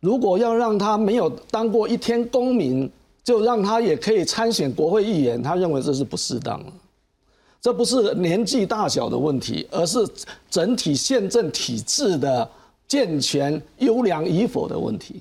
[0.00, 2.88] 如果要让他没有当过一天公民，
[3.24, 6.70] 就让他也可以参选国会议员，他认为这是不适当的。
[7.60, 9.98] 这不是年纪大小的问题，而是
[10.48, 12.48] 整体宪政体制的
[12.86, 15.20] 健全、优良与否的问题。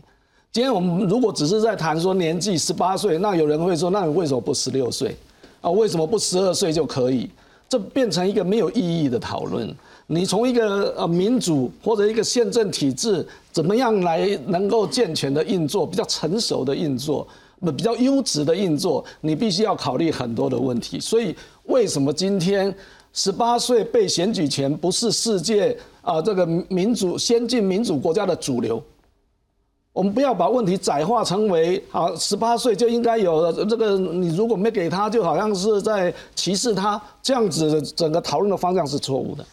[0.52, 5.17] 今天我们如果只是在谈说年纪十八岁，那有人会说，那你为什么不十六岁？
[5.61, 7.29] 啊，为什么不十二岁就可以？
[7.69, 9.73] 这变成一个没有意义的讨论。
[10.09, 17.27] 你从一个呃民主或者一个宪政体制，怎么样来能够健全的运作，比较成熟的运作，
[17.75, 20.97] 比较优质的运作，你必须要考虑很多的问题。
[20.97, 22.73] 所以，为什么今天
[23.11, 28.81] 十八岁被选举权不是世界啊这个民主先进民主国家的主流？
[29.97, 39.43] 我们不要把问题窄化成为啊，十八岁就应该有这个，你如果没给他，就好像是在歧视他，这样子的整个讨论的方向是错误的。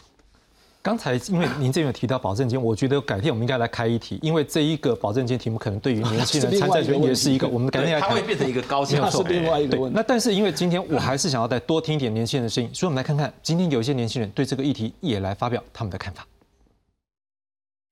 [0.83, 9.97] 刚才因为您这边有提到保证金，我觉得改天我们应该来开一题，因为这一个保证金题目可能对于年轻人参赛权也是一个，我们改天来它会变成一个高薪，是另外一个问题。
[9.97, 16.23] 那但是因为今天我还是想要再多听一点年轻人的声音，所以我们来看看今天有一些年轻人对这个议题也来发表他们的看法。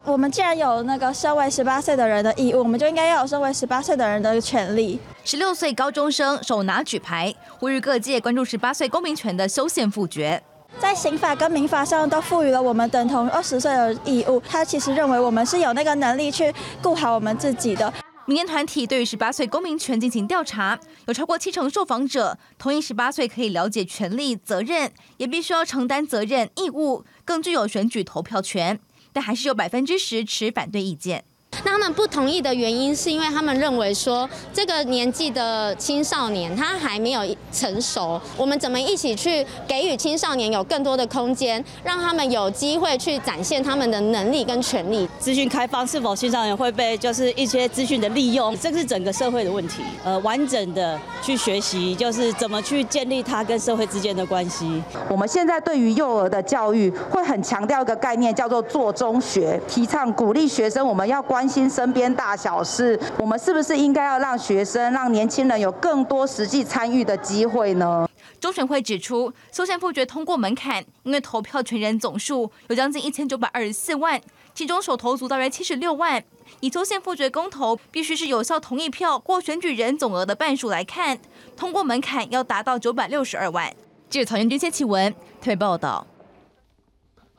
[0.04, 4.98] 我们既然有那个身为十八岁的人的义务，我们就应该要有身为十八岁的人的权利。
[5.24, 10.42] 十六岁高中生手拿举牌，呼吁各界关注十八岁公民权的修宪复决。
[10.80, 14.40] 在刑法跟民法上都赋予了我们等同二十岁的义务。
[14.40, 17.92] 他其实认为我们是有那个能力去顾好我们自己的。
[18.24, 28.80] 民间团体对于十八岁公民权进行调查，有超过七成受访者同意十八岁可以了解权利、责任，也必须要承担责任义务，更具有选举投票权。
[29.12, 31.24] 但还是有百分之十持反对意见。
[31.64, 45.06] 那他们不同意的原因，是因为他们认为说，这个年纪的青少年他还没有成熟，我们怎么一起去给予青少年有更多的空间，让他们有机会去展现他们的能力跟权利？
[45.18, 48.58] 资讯开放是否青少年会被就是一些资讯的利用？
[48.58, 49.82] 这是整个社会的问题。
[50.02, 54.82] 呃，完整的去学习，就是怎么去建立他跟社会之间的关系。
[55.08, 61.41] 我们现在对于幼儿的教育会很强调一个概念，叫做做中学，提倡鼓励学生我们要关。
[61.42, 68.08] 关心身边大小事，我们是不是应该要让学生、让年轻人有更多实际参与的机会呢？
[68.38, 74.20] 中选会指出，修宪复决通过门槛，因为投票权人总数有将近一千九百二十四万，
[74.54, 76.22] 其中手投族大约七十六万。
[76.60, 81.18] 以修宪复决公投必须是有效同意票或选举人总额的半数来看，
[81.56, 83.74] 通过门槛要达到九百六十二万。
[84.08, 86.06] 记者曹彦军、谢启文特别报道。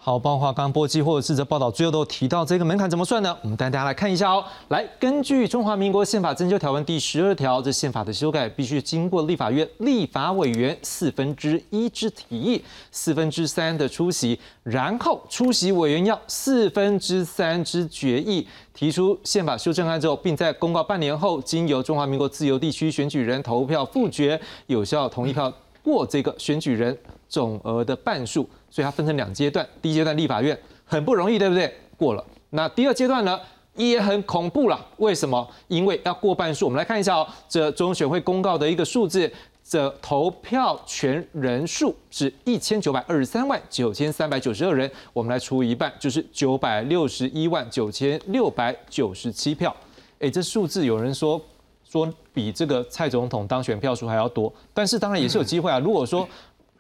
[0.05, 3.33] 好，包括刚刚波基或者是这报道，最后都提到这个门槛怎么算呢？
[3.41, 4.43] 我们带大家来看一下哦。
[4.67, 12.61] 来，根据中华民国宪法增修条文第十二条，这宪法的修改必须经过立法院立法委员四分之一之提议，
[12.91, 24.37] 四分之三的出席，然后出席委员要四分之三之决议，提出宪法修正案之后，并在公告半年后，经由中华民国自由地区选举人投票复决，
[24.67, 25.49] 有效同意票
[25.81, 26.97] 过这个选举人
[27.33, 28.47] 总额的半数。
[28.69, 31.73] 所以它分成两阶段，第一阶段立法院很不容易，对不对？
[31.97, 32.23] 过了。
[32.51, 33.39] 那第二阶段呢，
[33.75, 34.85] 也很恐怖了。
[34.97, 35.47] 为什么？
[35.67, 36.65] 因为要过半数。
[36.65, 39.31] 我们来看一下哦，这中选会公告的一个数字，
[39.63, 44.89] 这投票权人数是一千九百二十三万九千三百九十二人。
[45.13, 49.75] 我们来除一半，就是九百六十一万九千六百九十七票。
[50.19, 51.39] 哎，这数字有人说
[51.83, 55.79] 说比这个蔡总统当选票数还要多，但是当然也是有机会啊。
[55.79, 56.27] 如果说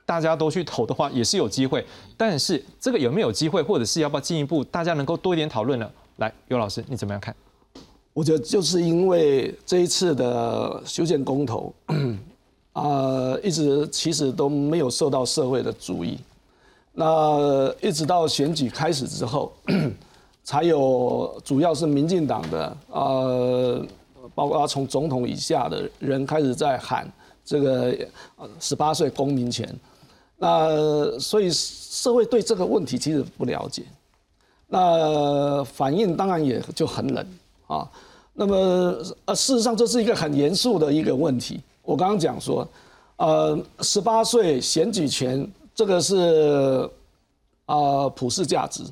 [0.05, 1.85] 大家都去投的话，也是有机会。
[2.17, 5.89] 但是这个有没有机会，或者是要不要进一步，大家能够多一点讨论呢？
[6.17, 7.35] 来，尤老师，你怎么样看？
[8.13, 11.73] 我觉得就是因为这一次的修建公投，
[12.73, 16.19] 啊， 一直其实都没有受到社会的注意。
[16.93, 19.51] 那一直到选举开始之后，
[20.43, 23.83] 才有主要是民进党的，呃，
[24.35, 27.11] 包括从总统以下的人开始在喊
[27.43, 27.97] 这个
[28.59, 29.67] 十八岁公民权。
[30.43, 33.83] 那所以社会对这个问题其实不了解，
[34.67, 37.25] 那反应当然也就很冷
[37.67, 37.89] 啊。
[38.33, 38.55] 那么
[39.23, 41.61] 呃，事实上这是一个很严肃的一个问题。
[41.81, 42.67] 我刚刚讲说，
[43.15, 46.89] 呃，十八岁选举权这个是
[47.65, 48.83] 啊普世价值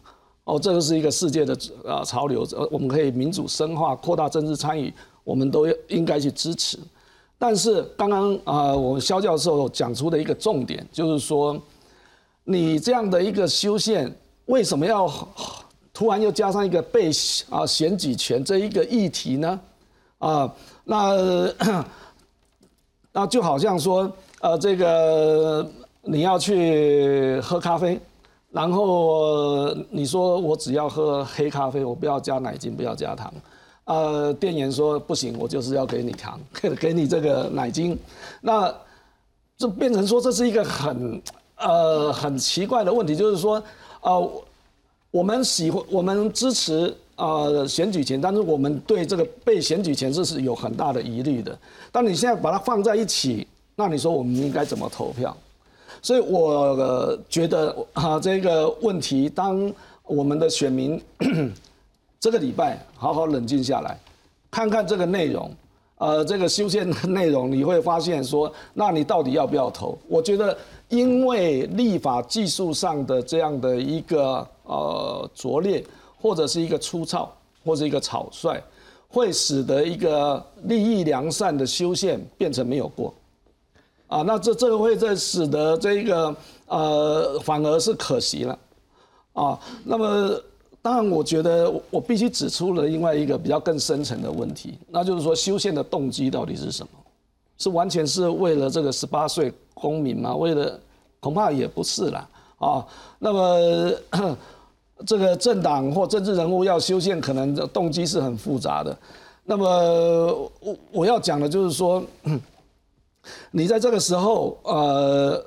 [0.46, 4.94] 哦，这个是一个世界的啊潮流，我们可以民主深化、扩大政治参与，
[5.26, 6.80] 我们都应该去支持。
[7.42, 11.60] 但是刚刚啊，我们肖教授讲出的一个重点就是说，
[12.44, 15.12] 你这样的一个修宪，为什么要
[15.92, 17.10] 突然又加上一个被
[17.50, 19.60] 啊选举权这一个议题呢？
[20.20, 21.52] 啊，那
[23.12, 24.08] 那就好像说，
[24.42, 25.68] 呃，这个
[26.04, 28.00] 你要去喝咖啡，
[28.52, 33.34] 然后你说我只要喝黑咖啡，我不要加奶精，不要加糖。
[33.92, 37.98] 呃，店员说不行，我就是要给你糖， 给给你这个奶精，
[38.40, 38.74] 那
[39.58, 41.22] 就变成说这是一个很
[41.58, 43.62] 呃很奇怪的问题，就是说，
[44.00, 44.32] 呃，
[45.12, 51.60] 我们喜欢我们支持呃选举权，但是我们对这个被选举权这是有很大的疑虑的。
[51.92, 55.36] 但你现在把它放在一起，那你说我们应该怎么投票？
[56.02, 59.70] 所以我觉得啊这个问题，当
[60.06, 61.02] 我们的选民。
[62.22, 64.00] 这个礼拜好好冷静下来，
[64.52, 65.52] 看看这个内容，
[65.98, 69.98] 呃，这个修宪的内容，你会发现说，那你到底要不要投？
[70.08, 70.56] 我觉得，
[70.90, 75.84] 因为立法技术上的这样的一个呃拙劣，
[76.22, 78.62] 或者是一个粗糙，或者一个草率，
[79.08, 83.12] 会使得一个利益良善的修宪变成没有过，
[84.06, 86.36] 啊，那这这个会在使得这个
[86.68, 88.60] 呃反而是可惜了，
[89.34, 90.40] 啊，那么
[90.82, 96.90] 当然我觉得我必须指出了另外一个比较更深层的问题，那就是说修宪的动机到底是什么？
[97.58, 100.36] 是完全是为了这个十八岁公民吗？
[100.36, 100.80] 为了
[101.20, 102.86] 恐怕也不是啦，啊，
[103.20, 103.94] 那么。
[105.04, 108.96] 这个政党或政治人物要修宪，可能动机是很复杂的。
[109.44, 109.66] 那么
[110.60, 112.04] 我我要讲的就是说，
[113.50, 115.44] 你在这个时候，呃，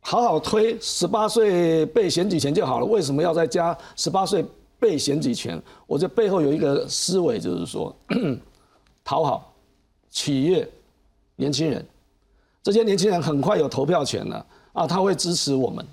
[0.00, 2.84] 好好推十八岁被选举权就好了。
[2.84, 4.44] 为什么要再加十八岁
[4.80, 5.60] 被选举权？
[5.86, 7.94] 我这背后有一个思维，就是说，
[9.04, 9.52] 讨好、
[10.08, 10.66] 企业
[11.36, 11.86] 年轻人，
[12.62, 15.86] 这些年轻人很快有投票权了啊，他会支持我们。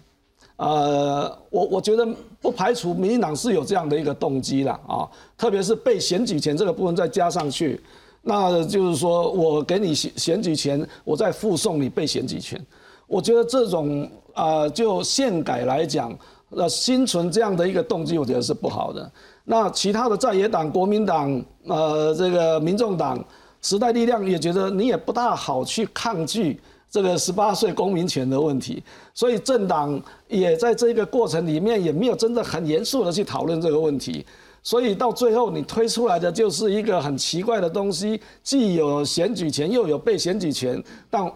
[0.56, 2.08] 呃，我我觉得
[2.42, 5.08] 不排除民进党是有这样的一个动机了啊，
[5.38, 7.80] 特别是被选举权这个部分再加上去，
[8.24, 12.60] 那就是说我给你选选举权，我再附送你被选举权。
[13.06, 16.12] 我觉得这种啊，就宪改来讲，
[16.50, 19.12] 呃，心存这样的一个动机，我觉得是不好的。
[19.46, 23.24] 那其他的在野党、国民党、呃，这个民众党、
[23.62, 26.60] 时代力量也觉得你也不大好去抗拒。
[26.90, 28.82] 这个十八岁公民权的问题，
[29.14, 34.26] 所以政党也在这个过程里面也没有真的很严肃的去讨论这个问题，
[34.64, 40.82] 所以到最后你推出来的就是一个很奇怪的东西，既有选举权又有被选举权。
[41.10, 41.30] 但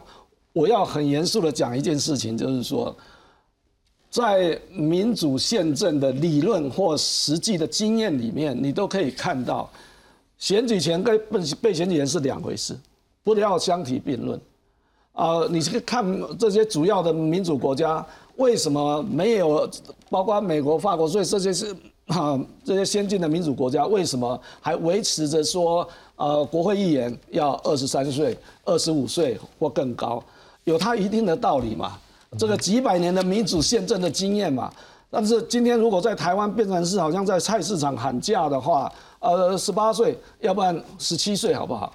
[0.54, 2.96] 我要很严肃的讲一件事情，就是说，
[4.12, 9.68] 在民主宪政的理论或实际的经验里面，你都可以看到，
[10.38, 12.78] 选举权跟被被选举权是两回事，
[13.24, 14.40] 不要相提并论。
[15.14, 16.06] 啊，你去看
[16.38, 18.06] 这些主要的民主国家，
[18.36, 19.70] 为什么没有？
[20.10, 21.74] 包括美国、法国，所以这些是
[22.08, 25.88] 啊，这些先进的民主国家，为什么还维持着说，
[26.18, 30.22] 呃，国会议员要二十三岁、二十五岁或更高？
[30.66, 31.98] 有它一定的道理嘛？
[32.38, 34.72] 这个几百年的民主宪政的经验嘛。
[35.10, 41.94] 但是今天如果在台湾变成是好像在菜市场喊价的话，呃，十八岁，要不然十七岁好不好？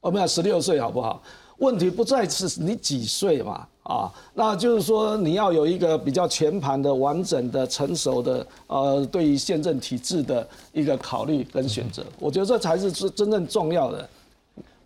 [0.00, 1.22] 我们要十六岁好不好？
[1.58, 14.08] 问题不在是你几岁嘛，啊，那就是说你要有一个比较全盘的、完整的、成熟的，呃，对于宪政体制的一个考虑跟选择，我觉得这才是真真正重要的。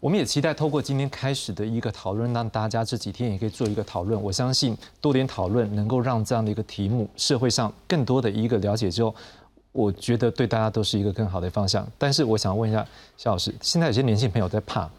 [0.02, 4.20] 我们也期待透过今天开始的一个讨论，让大家这几天也可以做一个讨论。
[4.20, 9.14] 我相信多点讨论能够让这样的一个题目，社会上更多的一个了解之后，
[9.70, 11.86] 我觉得对大家都是一个更好的方向。
[11.96, 12.84] 但是我想问一下
[13.16, 14.90] 肖老师，现在有些年轻朋友在怕。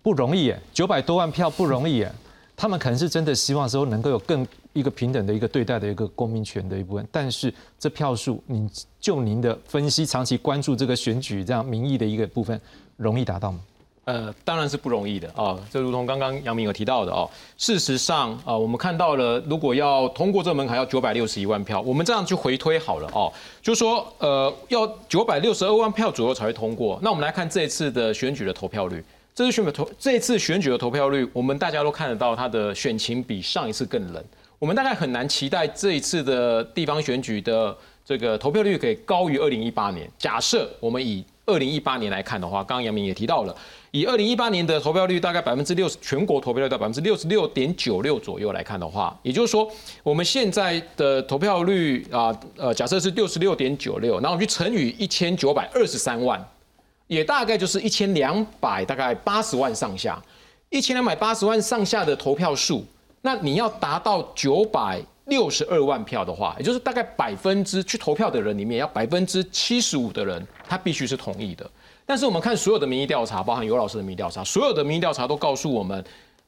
[0.00, 2.10] 不容易耶，九百多万票不容易耶。
[2.56, 12.58] 他们可能是真的希望说能够有更一个平等的一个对待的一个公民权的一部分，但是这票数，您就您的分析，长期关注这个选举这样民意的一个部分，
[12.96, 13.60] 容易达到吗？
[14.04, 15.58] 呃，当然是不容易的啊。
[15.70, 23.32] 就如同刚刚杨明有提到的哦，事实上啊，我们看到了，如果要通过这门槛，要九百六十一万票，我们这样去回推好了哦，
[23.62, 26.98] 就说呃，要九百六十二万票左右才会通过。
[27.02, 29.02] 那我们来看这一次的选举的投票率。
[29.34, 34.22] 这次选举投这一次选举的投票率，我们大家都看得到，它的选情比上一次更冷。
[34.60, 40.08] 我们大概很难期待这一次的地方选举的这个投票率可以高于二零一八年。
[40.16, 43.54] 假设我们以二零一八年来看的话，刚刚杨明也提到了，
[43.90, 49.70] 以二零一八年的投票率大概百分之六十，全国投票率到百分之六十六点九六左右来看的话，也就是说，
[50.02, 56.42] 我们现在的投票率啊，呃，假设是六十六点九六，然后去乘以一千九百二十三万。
[57.06, 60.18] 也大概就是一千两百，大概八十万上下，
[60.70, 62.82] 一千两百八十万上下的投票数，
[63.20, 71.68] 那你要达到九百六十二万票的话，也就是大概百分之去投票的人里面，要百分之七十五的人他必须是同意的。
[72.06, 76.04] 但是我们看所有的民意调查，包含尤老师的民意调查，所有的民意调查都告诉我们，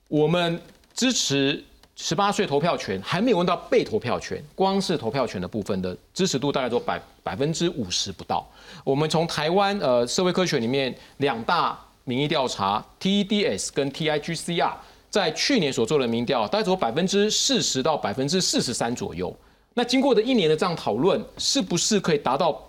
[0.09, 0.61] 我们
[0.95, 1.63] 支持。
[1.99, 8.47] 十八岁投票权还没有问到被投票权，光是投票权的部分的支持度大概都百百分之五十不到。
[8.85, 14.73] 我们从台湾呃社会科学里面两大民意调查 TEDS 跟 TIGCR
[15.17, 19.35] 在去年所做的民调，大概只有百分之四十到百分之四十三左右。
[19.73, 22.63] 那经过的一年的这样讨论，是不是可以达到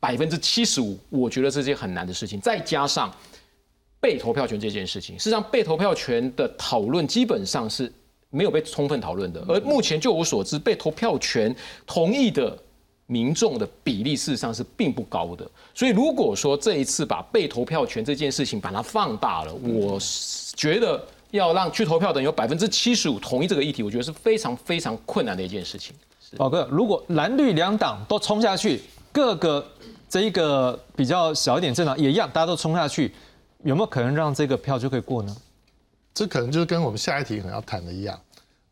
[0.00, 0.98] 百分之七十五？
[1.10, 2.40] 我觉得这是件很难的事情。
[2.40, 3.08] 再加上
[4.00, 7.92] 被投票权这件事情，事实上被投票权的讨论基本上是。
[8.34, 11.54] 没有被充分讨论的，而目前就我所知，被投票权
[11.86, 12.56] 同意的
[13.06, 15.46] 民众的比例，事实上是并不高的。
[15.74, 19.98] 所以，如果说这一次把被投票权这件事情把它放大了，我
[20.56, 25.94] 觉得要让去投票的人有百分之七十五同意这个议题，我觉得是非常非常困难的一件事情。
[26.38, 28.80] 宝哥，如果蓝绿两党都冲下去，
[29.12, 29.66] 各个。
[30.08, 33.10] 这一个比较小一点政党也一样，大家都冲下去，
[33.62, 35.34] 有没有可能让这个票就可以过呢？
[36.12, 38.20] 这可能就是跟我们下一题可能要谈的一样。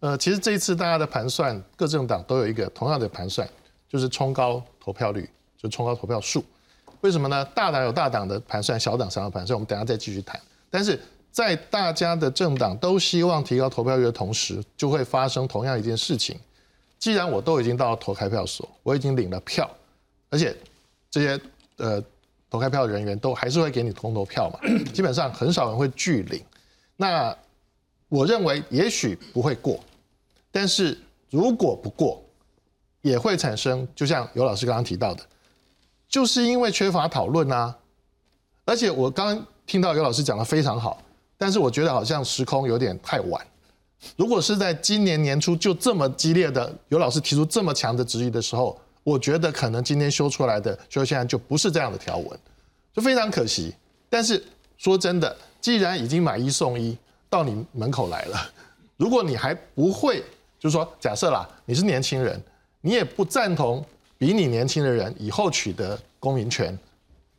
[0.00, 3.48] 呃，其实这一次大家的盘算，各政党都有一个同样的盘算，
[3.88, 6.44] 就是冲高投票率，就冲高投票数。
[7.00, 7.42] 为什么呢？
[7.54, 10.38] 大党有大党的盘算，小党小党盘算，我们等下再继续谈。
[10.68, 11.00] 但是
[11.32, 16.38] 在大家的政党都希望提高投票率的同时，就会发生同样一件事情。
[16.98, 19.68] 既然我都已经到投开票所，我已经领了票，
[20.28, 20.54] 而且
[21.10, 21.40] 这些
[21.76, 22.02] 呃
[22.50, 24.60] 投开票人员都还是会给你空投票嘛，
[24.92, 26.44] 基本上很少人会拒领。
[26.96, 27.34] 那
[28.08, 29.78] 我认为也许不会过。
[30.50, 30.98] 但是
[31.30, 32.22] 如果不过，
[33.02, 35.24] 也会产生，就像尤老师刚刚提到的，
[36.08, 37.78] 就是因为缺乏讨论啊。
[38.66, 41.00] 而且我刚刚听到尤老师讲的非常好，
[41.40, 43.42] 但是我觉得好像时空有点太晚。
[44.14, 52.38] 如果是在今年年初就这么激烈的有老师提出这么强的质疑的时候，我觉得可能今天修出来的修宪案就不是这样的条文，
[52.92, 53.74] 就非常可惜。
[54.10, 54.44] 但是
[54.76, 56.94] 说真的，既然已经买一送一
[57.30, 58.52] 到你门口来了，
[58.98, 60.22] 如果你还不会。
[60.58, 62.38] 就是说，假设啦，你是年轻人，
[62.82, 63.82] 你也不赞同
[64.18, 66.78] 比你年轻的人以后取得公民权、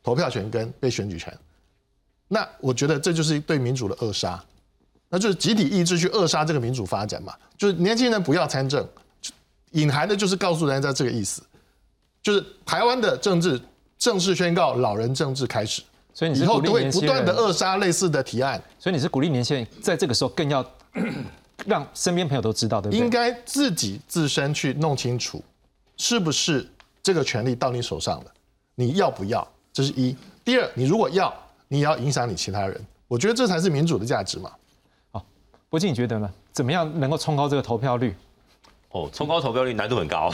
[0.02, 1.32] 投票权跟被选举权，
[2.32, 4.42] 那我觉得这就是对民主的扼杀，
[5.10, 7.34] 那就是集体意志去扼杀这个民主发展嘛。
[7.58, 8.88] 就是年轻人不要参政，
[9.72, 11.42] 隐含的就是告诉人家这个意思，
[12.22, 13.60] 就是台湾的政治
[13.98, 15.82] 正式宣告老人政治开始，
[16.14, 20.64] 所以你以后都会不断的扼杀类似的提案，所以你是鼓励年轻人在这个时候更要。
[21.64, 22.98] 让身边朋友都知道，对不对？
[22.98, 25.40] 应该自己自身去弄清楚，
[25.96, 26.68] 是不是
[27.00, 28.26] 这个权利到你手上了？
[28.74, 29.46] 你要不要？
[29.72, 30.16] 这是一。
[30.44, 31.32] 第二，你如果要，
[31.72, 32.78] 你也要影响你其他人。
[33.08, 34.50] 我觉得这才是民主的价值嘛。
[35.10, 35.24] 好，
[35.70, 36.30] 博进你觉得呢？
[36.52, 38.14] 怎么样能够冲高这个投票率？
[38.90, 40.30] 哦，冲高投票率难度很高。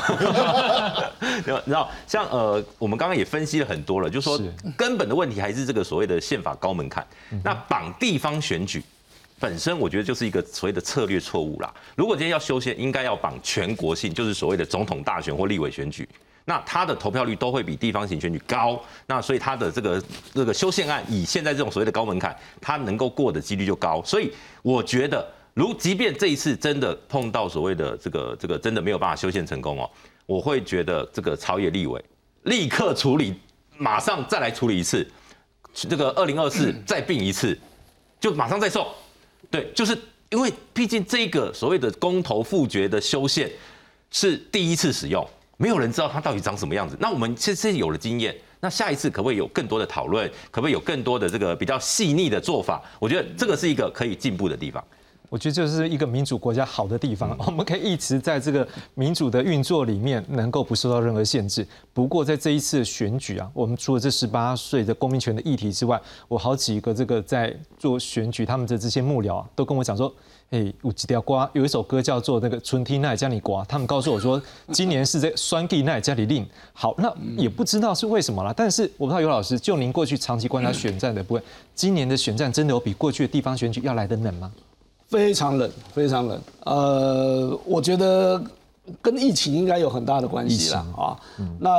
[1.21, 4.37] 你知道，像呃，我们刚刚也分析了很多了，就说
[4.77, 7.07] 根本的问题还是这个所谓的宪法高门槛。
[7.45, 8.83] 那绑地方选举。
[9.39, 11.73] 本身我觉得就是一个所谓的策略错误啦。
[11.95, 16.09] 如果今天要修宪，应该要绑全国性，就是所谓的总统大选或立委选举，
[16.49, 18.83] 那他的投票率都会比地方型选举高。
[19.07, 24.03] 那所以他的这个这个修宪案，以现在这种所谓的高门槛，他能够过的几率就高。
[24.03, 24.33] 所以
[24.63, 29.91] 我觉得，如即便这一次真的碰到所谓的这个这个真的没有办法修宪成功哦，
[30.25, 32.03] 我会觉得这个朝野立委
[32.45, 33.35] 立刻处理，
[33.77, 35.07] 马上再来处理一次，
[35.75, 37.59] 这个二零二四 再并一次，
[38.19, 38.87] 就马上再送。
[39.51, 39.95] 对，就是
[40.31, 43.51] 因为毕竟这个所谓的公投复决的修宪
[44.11, 45.29] 是第一次使用，
[45.59, 46.97] 没有人知道它到底长什么样子。
[46.99, 50.27] 那我们其实有了经验，那下一次可不可以有更多的讨论？
[50.51, 52.81] 可不可以有更多的这个比较细腻的做法？
[52.99, 54.83] 我觉得这个是一个可以进步的地方。
[55.31, 61.67] 我觉得这是一个民主国家好的地方，我们可以一直在这个民主的运作里面，能够不受到任何限制。
[61.93, 70.11] 不过在这一次选举啊，我们除了这十八岁的公民权的议题之外，我好几个这个在做选举，他们的这些幕僚啊，都跟我讲说，
[70.51, 74.41] 哎，有几条瓜，有一首歌叫做那个春天奈加里瓜，他们告诉我说，
[74.73, 76.47] 今年是在酸地奈加里令。
[76.73, 78.55] 好，那也不知道是为什么啦。
[78.57, 81.43] 但是我不知道尤老师，就您过去长期观察选战的部分，
[81.75, 84.51] 今年的选战真的有比过去的地方选举要来的冷吗？
[85.09, 86.41] 非常冷，非常冷。
[86.65, 88.43] 呃，我觉得
[89.03, 91.17] 跟疫情应该有很大的关系了啊。
[91.61, 91.71] 那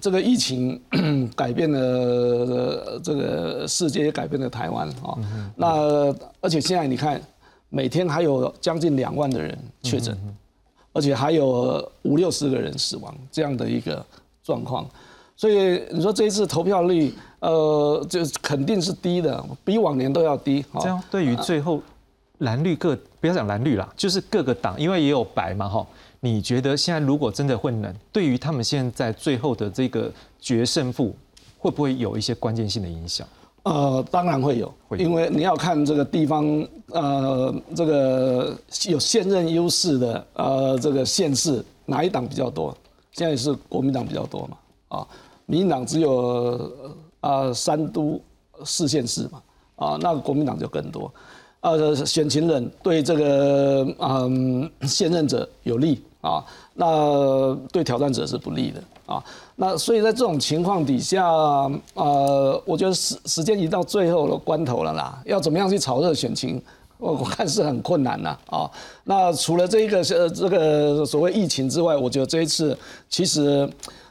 [0.00, 0.80] 这个疫情
[1.34, 5.18] 改变了这个世界，也改变了台湾啊。
[5.56, 7.20] 那而且现在你看，
[7.68, 10.16] 每天还有将近两万的人确诊，
[10.92, 14.04] 而且还有五六十个人死亡这样的一个
[14.42, 14.88] 状况。
[15.36, 20.64] 所以你说这一次投票率，呃，就肯定是低的，比往年都要低。
[20.80, 21.80] 这样对于最后。
[22.42, 25.84] 蓝绿各不要讲蓝绿啦，就是各个党，因为也有白嘛哈。
[26.20, 30.08] 你觉得现在如果真的混冷，对于他们现在最后的这个
[30.40, 31.12] 决胜负，
[31.58, 33.26] 会不会有一些关键性的影响？
[33.64, 38.56] 呃，当然会有，因为你要看这个地方，呃，这个
[38.88, 42.74] 有现任优势的，呃，这个县市哪一党比较多？
[43.12, 44.56] 现在是国民党比较多嘛？
[44.88, 45.06] 啊，
[45.46, 46.72] 民进党只有
[47.20, 48.20] 啊三都
[48.64, 49.42] 四县市嘛？
[49.76, 51.12] 啊，那国民党就更多。
[51.60, 56.44] 呃，选情人对这个嗯现任者有利啊，
[56.74, 59.24] 那对挑战者是不利的啊。
[59.56, 61.26] 那所以在这种情况底下，
[61.94, 66.62] 呃，我觉得时时间已到最后的关头了啦，要怎么样去炒热选情，
[66.98, 68.70] 我我看是很困难呐啊。
[69.04, 72.78] 那除了这一个呃这个所谓疫情之外，我觉得这一次
[73.08, 73.68] 其实。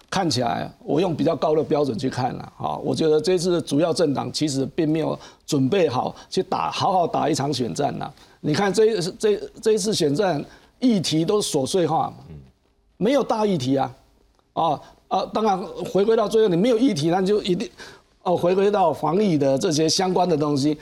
[0.09, 8.09] 看起来，我用比较高的标准去看了，啊，我觉得这次主要政党其实并没有准备好去打，好好打一场选战呐。
[8.39, 10.41] 你看这这这一次选战
[10.79, 12.13] 议题都琐碎化，
[12.95, 13.93] 没有大议题啊，
[14.57, 15.55] 啊，啊，当然
[15.91, 17.69] 回归到最后，你没有议题，那就一定
[18.23, 20.75] 哦，回归到防疫的这些相关的东西，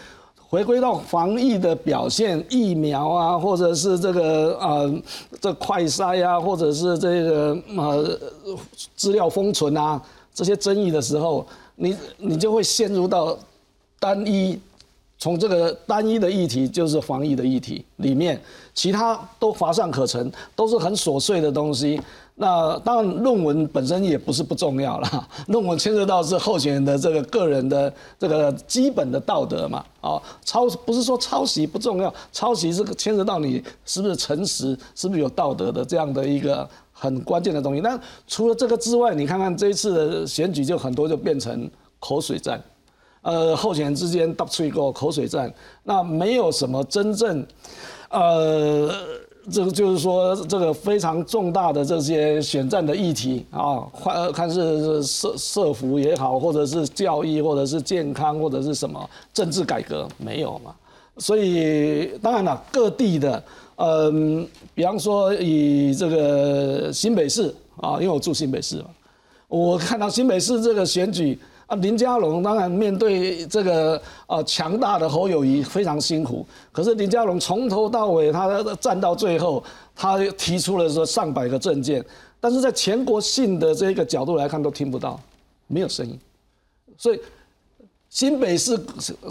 [0.47, 4.93] 回归到防疫的表现，疫苗啊，或者是这个呃
[5.41, 8.17] 这快筛啊，或者是这个呃
[8.95, 10.01] 资料封存啊
[10.33, 11.45] 这些争议的时候，
[11.75, 13.37] 你你就会陷入到
[13.99, 14.57] 单一。
[15.17, 18.39] 从这个单一的议题，就是防疫的议题里面，
[18.73, 21.99] 其他都乏善可陈，都是很琐碎的东西。
[22.37, 29.83] 那当然，论文本身也不是不重要啦， 论文牵涉到是候选人的这个个人的这个基本的道德嘛。
[30.01, 37.79] 啊，抄不是说抄袭不重要，抄袭是牵涉到你是不是诚实，是不是有道德的这样的一个很关键的东西。
[37.79, 41.69] 那除了这个之外，你看看这一次的选举，就很多就变成
[41.99, 42.61] 口水战。
[43.21, 45.51] 呃，候选人之间到处一个口水战，
[45.83, 47.43] 那没有什么真正，
[48.09, 48.91] 呃，
[49.51, 60.73] 这个就是说这个非常重大的这些选战的议题啊，看看是社社服也好，或者是教育，或者是健康，或者是什么政治改革，没有嘛。
[61.17, 63.43] 所以当然了，各地的，
[63.75, 68.85] 嗯，比方说以这个新北市啊，因为我住新北市嘛，
[69.47, 71.39] 我看到新北市这个选举。
[71.67, 79.63] 啊，林佳龙当然面对这个呃强大的侯友谊非常辛苦，可是林佳龙从头到尾他站到最后，
[79.95, 82.05] 他提出了说上百个证件，
[82.39, 85.19] 但是在全国性的这个角度来看都听不到，
[85.65, 86.19] 没有声音，
[86.97, 87.19] 所以
[88.11, 88.79] 新北市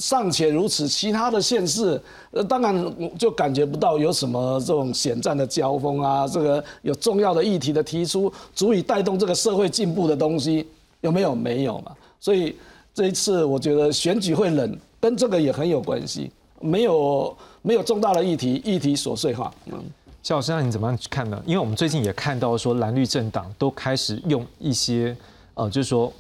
[0.01, 2.01] 尚且如此，其他的县市
[2.33, 10.67] 呃当然就感觉不到有什么这种险战的交锋啊，这个有重要的议题的提出，足以带动这个社会进步的东西
[11.01, 11.33] 有没有？
[11.33, 11.93] 没有嘛。
[12.25, 12.57] 所以
[12.95, 16.31] 这一次，我觉得选举会冷，跟这个也很有关系。
[16.59, 19.53] 没有没有重大的议题，议题琐碎化。
[19.67, 19.79] 嗯，
[20.23, 21.43] 肖老师，那你怎么样去看呢？
[21.45, 25.15] 因为我们最近也看到说，蓝绿政党都开始用一些
[25.53, 26.11] 呃，就是说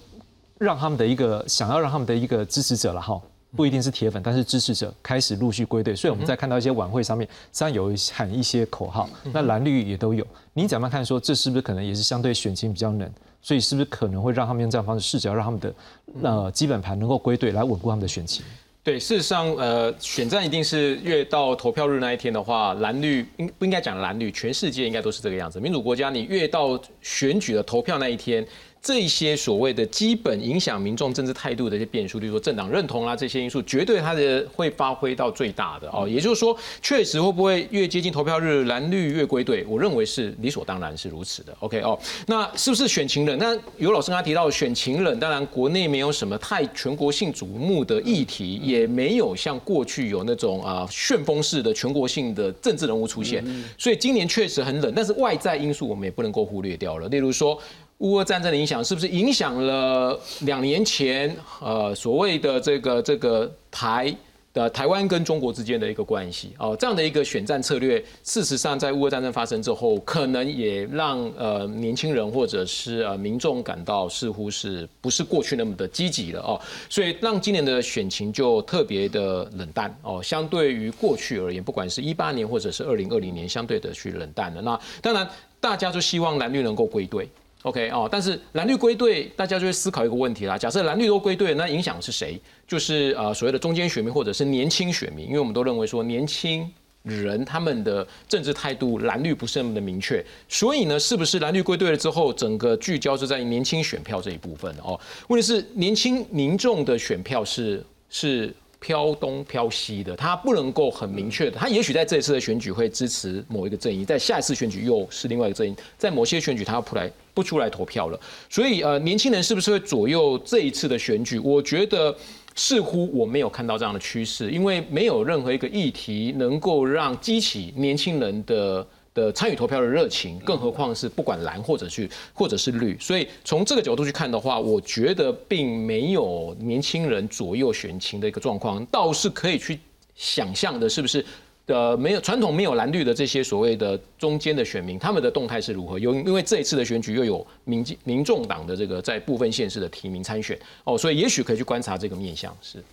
[0.59, 3.19] 让他们的一个想要让他们的一个支持者了哈，
[3.57, 5.97] 不一定是铁粉，但是支持者开始陆续归队。
[5.97, 10.27] 所以我们在看到一些晚会上面，虽然有喊一些口号，那蓝绿也都有。
[10.53, 11.03] 你怎么样看？
[11.03, 13.11] 说这是不是可能也是相对选情比较冷？
[13.45, 15.75] 所以是不是可能会让他们用这样方式，试着要让他们的
[16.23, 18.43] 呃基本盘能够归队，来稳固他们的选情？
[18.83, 24.33] 对，事实上，呃，选战一定是越到投票日那一天的话，蓝绿应不应该讲蓝绿？
[24.33, 25.61] 全世界应该都是这个样子。
[25.61, 28.47] 民主国家，你越到选举的投票那一天。
[28.85, 36.07] 这些所谓的基本影响民众政治态度的一些变数，例如说政党认同啦这些因素，绝对它的会发挥到最大的哦。
[36.07, 39.65] 也就是说，确实会不会越接近投票日，蓝绿越归队？
[39.67, 41.57] 我认为是理所当然是如此的。
[41.61, 43.39] OK 哦，那是不是选情冷？
[43.39, 53.43] 那有老师刚才提到选情冷，当然国内没有什么太全国性瞩目的议题，也没有像过去有那种啊旋风式的全国性的政治人物出现，
[53.79, 54.93] 所以今年确实很冷。
[54.95, 57.59] 但是外在因素我们也不能够忽略掉了，例如说。
[57.99, 64.15] 乌俄战争的影响是不是影响了两年前呃所谓的这个这个台
[64.53, 84.61] 的台湾跟中国之间的一个关系哦这样的一个选战策略，事实上在乌俄战争发生之后，可能也让呃年轻人或者是呃民众感到似乎是不是过去那么的积极了哦，所以让今年的选情就特别的冷淡哦，相对于过去而言，不管是一八年或者是二零二零年，相对的去冷淡了。
[84.63, 85.29] 那当然
[85.61, 87.29] 大家就希望蓝绿能够归队。
[87.65, 90.59] OK 哦，但是蓝绿归队，大家就会思考一个问题啦。
[90.59, 92.39] 假设蓝绿都归队，那影响是谁？
[92.67, 96.71] 就是呃所谓的中间选民或者是年轻选民，因为我们都认为说年轻
[97.03, 105.01] 人他们的政治态度蓝绿不是那么的明确，所以呢，是不是蓝绿归队了之后，整个聚焦是在年轻选票这一部分哦？
[105.29, 108.55] 问题是年轻民众的选票是是。
[108.85, 118.21] 飘东飘西的，他不能够很明确的，他也许在这一次的选举会支持某一个阵营，在下一次选举又是另外一个阵营，在某些选举他要出来不出来投票了，
[118.51, 121.39] 所以呃，年轻人是不是会左右这一次的选举？
[121.39, 122.15] 我觉得
[122.55, 128.87] 似乎我没有看到这样的趋势，因为没有任何一个议题能够让激起年轻人的。
[129.15, 139.79] 的参与投票的热情，更何况是不管蓝或者去或者是绿，所以从这个角度去看的话，我觉得并没有年轻人左右选情的一个状况，倒是可以去
[140.17, 141.25] 想象的，是不是？
[141.67, 145.99] 呃，没有传统没有蓝绿的这些所谓的中间的选民，他们的动态是如何？
[145.99, 152.85] 因因为这一次的选举又有民民众党的这个在部分县市的提名参选哦，所以也许可以去观察这个面向是，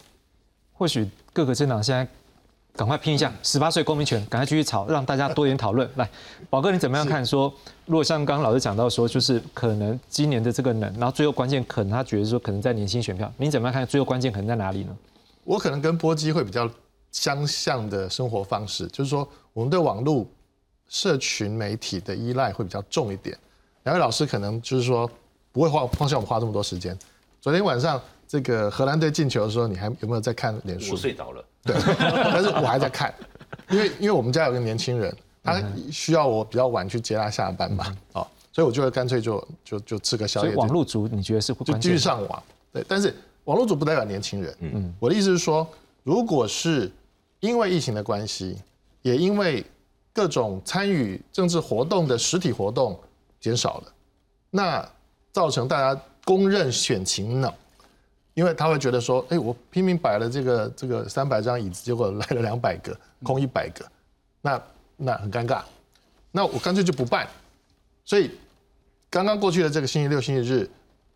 [0.71, 2.07] 或许各个政党现在。
[2.75, 5.89] 赶快拼一下十八岁公民权，赶快继续吵，让大家多点讨论。
[5.97, 6.09] 来，
[6.49, 7.25] 宝哥，你怎么样看？
[7.25, 7.53] 说
[7.85, 13.85] 如果像刚刚老师讲到说，就是可能今年的这个冷，然后最后关键可能他觉得说可能在年轻选票，你怎么样看？
[13.85, 14.95] 最后关键可能在哪里呢？
[15.43, 16.69] 我可能跟波基会比较
[17.11, 20.25] 相像的生活方式，就是说我们对网络
[20.87, 23.37] 社群媒体的依赖会比较重一点。
[23.83, 25.09] 两位老师可能就是说
[25.51, 26.97] 不会花花像我们花这么多时间。
[27.41, 27.99] 昨天晚上
[28.31, 30.93] 这个荷兰队进球的时候，你还有没有在看脸书？
[30.93, 31.43] 我睡着了。
[31.65, 33.13] 对， 但是我还在看，
[33.69, 35.13] 因为因为我们家有个年轻人，
[35.43, 35.61] 他
[35.91, 40.47] 需要我比较晚去接他下班嘛，哦，所以我就会干脆就就就吃个宵夜。
[40.47, 42.43] 所以网络族你觉得是会就继续上网？
[42.71, 43.13] 对，但是
[43.43, 44.55] 网络族不代表年轻人。
[44.61, 45.67] 嗯，我的意思是说，
[46.03, 46.89] 如果是
[47.41, 48.57] 因为疫情的关系，
[49.01, 49.61] 也因为
[50.13, 52.97] 各种参与政治活动的实体活动
[53.41, 53.93] 减少了，
[54.49, 54.89] 那
[55.33, 57.53] 造成大家公认选情冷。
[58.33, 63.85] 因为他会觉得说，哎，我拼命摆了这个这个三百张椅子，结果来了两百个，空一百个，
[64.41, 64.61] 那
[64.95, 65.61] 那很尴尬，
[66.31, 67.27] 那我干脆就不办。
[68.05, 68.31] 所以
[69.09, 70.69] 刚刚过去的这个星期六、星期日，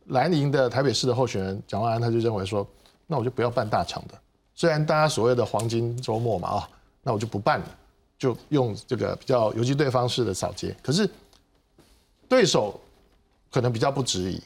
[0.07, 2.67] 蓝营的台北市的候选人蒋万安他就认为说，
[3.07, 4.13] 那我就不要办大场的，
[4.53, 6.69] 虽然大家所谓的黄金周末嘛啊，
[7.01, 7.77] 那我就不办了，
[8.19, 10.75] 就用这个比较游击队方式的扫街。
[10.83, 11.09] 可是
[12.27, 12.79] 对手
[13.51, 14.41] 可能比较不质疑。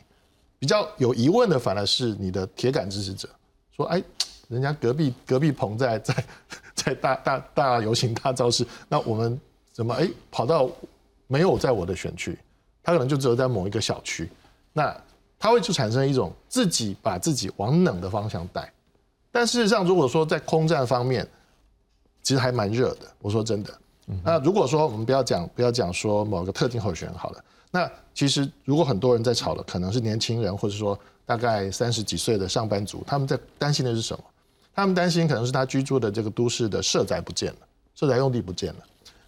[0.59, 3.29] 比较有疑问的，反而是你的铁杆支持者，
[3.71, 4.03] 说：“哎，
[4.49, 6.25] 人家隔壁隔壁棚在在
[6.75, 9.39] 在大大大游行大造势，那我们
[9.71, 10.69] 怎么哎跑到
[11.27, 12.37] 没有在我的选区？
[12.83, 14.29] 他可能就只有在某一个小区，
[14.73, 14.93] 那
[15.39, 18.69] 他会就产生一种自己把自己往冷的方向带。
[19.31, 21.25] 但事实上，如果说在空战方面，
[22.21, 23.07] 其实还蛮热的。
[23.19, 23.73] 我说真的，
[24.23, 34.23] 那如果说我们不要讲不要讲说某个特定候选人好了。”那其实，如果很多人在吵了，可能是年轻人，或者说大概三十几岁的上班族，他们在担心的是什么？
[34.73, 37.59] 他们担心可能是他居住的这个都市的社宅不见了，
[37.95, 38.79] 社宅用地不见了。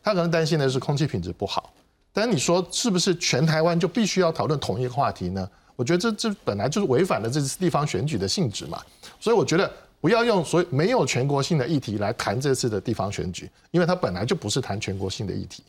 [0.03, 1.71] 他可能担心的是空气品质不好。
[2.13, 5.47] 但你说是不是全台湾就必须要讨论同一个话题呢？
[5.75, 8.81] 我觉得这这本来就是违反了这次地方选举的性质嘛。
[9.19, 15.63] 所以我觉得不要用所没有全国性的议题来谈这次的地方选举，因为它本来就不是谈全国性的议题。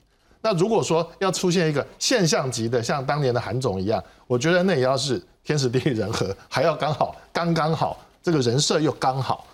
[0.45, 9.47] 那如果说要出现一个现象级的，像当年的韩总一样，我觉得那也要是天时地利人和，还要刚好刚刚好，这个人设又刚好，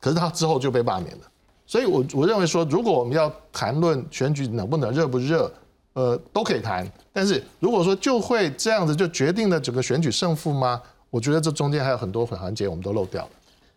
[0.00, 1.22] 可是他之后就被罢免了。
[1.66, 5.52] 所以，我我认为说，如果我们要谈论选举能不能热不热，
[5.92, 6.90] 呃，都可以谈。
[7.12, 10.80] 但是如果说就会这样子就决定了整个选举胜负吗？
[11.10, 13.30] 我觉得这中间还有很多环节我们都漏掉了。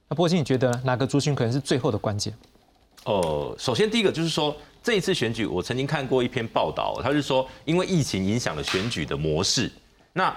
[0.08, 2.34] 那波金，你觉得哪个族群可能是最后的关键？
[3.04, 4.56] 哦，首先第一个就是说。
[4.84, 9.72] 这一次选举，我曾经看过一篇报道，他是说，因为疫情影响了选举的模式，
[10.14, 10.36] 那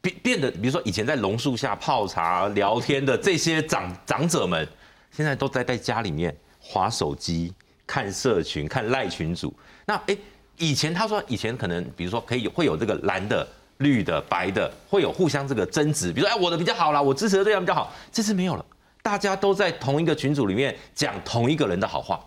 [0.00, 4.66] 变变得，比如说以前在榕树下泡茶聊天的这些长长者们，
[5.10, 7.52] 现在都在在家里面划手机、
[7.86, 9.52] 看社群、看赖群组。
[9.84, 10.16] 那哎，
[10.56, 13.46] 以前他说，以前可能比如说可以会有这个蓝的、
[13.78, 17.92] 绿的、白的，会有互相这个争执，比如说哎，我的比较好啦，我支持的对象比较好。
[18.12, 18.64] 这次没有了，
[19.02, 22.24] 大家都在同一个群组里面讲同一个人的好话。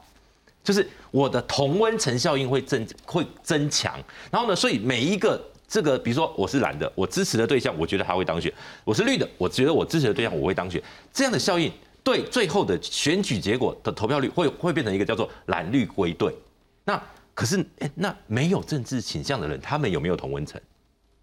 [0.64, 4.00] 就是我的同温层效应会增会增强，
[4.30, 8.52] 然后呢，所以每一个这个，比如说我是蓝的，我支持的对象，我觉得他会当选；
[8.84, 10.82] 我是绿的，我觉得我支持的对象我会当选。
[11.12, 11.72] 这样的效应
[12.04, 16.36] 对最后的选举结果的投票率会会变成一个叫做蓝绿归队。
[16.84, 17.02] 那
[17.34, 20.60] 可是哎，那没有政治倾向的人，他们有没有同温层？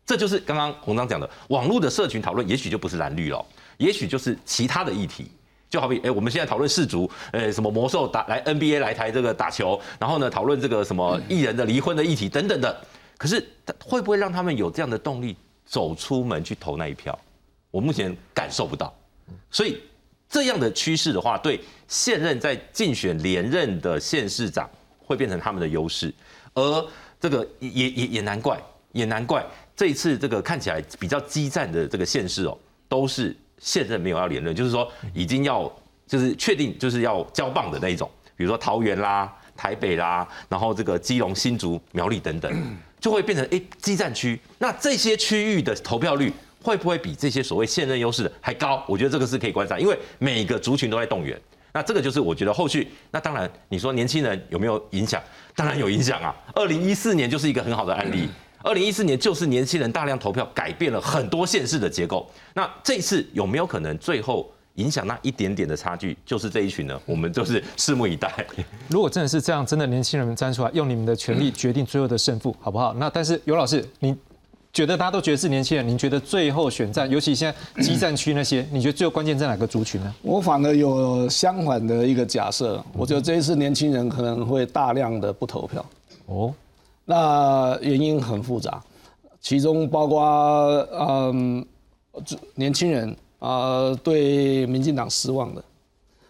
[0.07, 3.45] 这就是刚刚洪章讲的，网络的社群讨论，也许就不是蓝绿了，
[3.77, 5.31] 也许就是其他的议题。
[5.71, 12.85] 就好比，哎，我们现在讨论氏族，呃，什么魔兽打来 NBA 来台这个打球，然后呢，讨论这个什么艺人的离婚的议题等等的。
[13.19, 13.47] 可是
[13.85, 17.19] 会不会让他们有这样的动力走出门去投那一票？
[17.71, 18.95] 我目前感受不到。
[19.51, 19.79] 所以
[20.29, 26.15] 这样的趋势的话，对现任在竞选连任的县市长会变成他们的优势。
[26.55, 26.87] 而
[27.21, 28.59] 这个也也也难怪，
[28.93, 29.45] 也难怪
[29.77, 32.57] 这一次这个看起来比较激战的这个县市哦，
[32.89, 33.37] 都是。
[33.59, 35.71] 现任没有要连任，就是说已经要
[36.07, 44.39] 就是确定就是要交棒的那一种，比如说桃园啦、台北啦，然后这个基隆、新竹、苗栗等等，就会变成哎激战区。
[44.59, 46.33] 那这些区域的投票率
[46.63, 48.83] 会不会比这些所谓现任优势的还高？
[48.87, 51.39] 我觉得这个是可以观察，因为每个族群都在动员。
[51.73, 55.23] 那这个就是我觉得后续，那当然你说年轻人有没有影响？
[55.55, 56.35] 当然有影响啊。
[56.55, 58.29] 二零一四年就是一个很好的案例。
[58.63, 62.29] 二零一四年就是年轻人大量投票，改变了很多县市的结构。
[62.55, 67.01] 那这次有没有可能最后影响那一点点的差距，就是这一群呢？
[67.07, 68.33] 我们就是拭目以待。
[68.89, 72.93] 如果真的是这样，真的年轻人们站出来，用你们的权利决定最后的胜负，好不好？
[72.95, 74.15] 那但是尤老师，你
[74.73, 80.15] 觉得大家都觉得是年轻人，您觉得最后选战，尤其现在激战区那些，你觉得最后关键在哪个族群呢？
[80.23, 85.87] 我反而有相反的一个假设，我觉得这一次年轻人可能会大量的不投票。
[86.27, 86.53] 哦。
[87.11, 88.83] 那原因很复杂，
[89.41, 90.23] 其中包括
[90.93, 91.65] 嗯，
[92.55, 95.65] 年轻人啊对民进党失望的，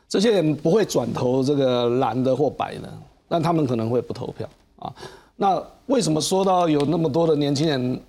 [0.08, 2.88] 这些人不会转投这个蓝的或白的，
[3.26, 4.48] 那他们可能会不投票
[4.78, 4.94] 啊。
[5.34, 8.00] 那为什么说到有那么多的年轻人，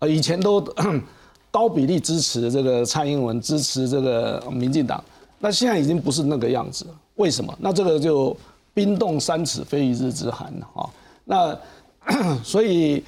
[0.00, 0.60] 呃，以前都
[1.52, 5.02] 高比例支持这个蔡英文，支持这个民进党。
[5.38, 7.56] 那现在已经不是那个样子了，为什么？
[7.60, 8.36] 那这个就
[8.74, 10.90] 冰冻三尺非一日之寒啊。
[11.24, 11.56] 那
[12.42, 13.02] 所以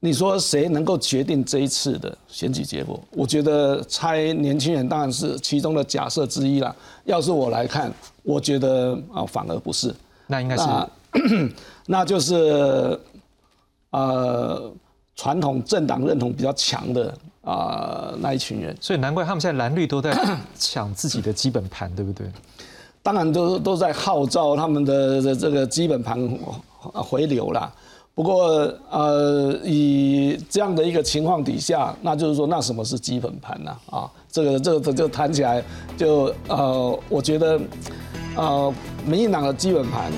[0.00, 3.00] 你说谁能够决定这一次的选举结果？
[3.10, 6.74] 我觉得猜年轻人当然是其中的假设之一了。
[7.04, 9.94] 要是我来看，我觉得啊反而不是。
[10.26, 10.64] 那应该是，
[11.86, 12.98] 那 就是
[13.90, 14.72] 呃
[15.14, 17.14] 传统政党认同比较强的。
[17.42, 20.16] 啊，那一群人，所以难怪他们现在蓝绿都在
[20.56, 22.30] 抢自己的基本盘，对不对？
[23.02, 26.38] 当然都都在号召他们的这个基本盘
[26.94, 27.72] 回流啦。
[28.14, 33.74] 不过呃，以这样的一个情况底下，那就是说，那什么是基本盘呢？
[33.90, 35.64] 啊，这个这个这就谈起来
[35.96, 37.58] 就呃，我觉得
[38.36, 38.74] 呃，
[39.06, 40.12] 民进党的基本盘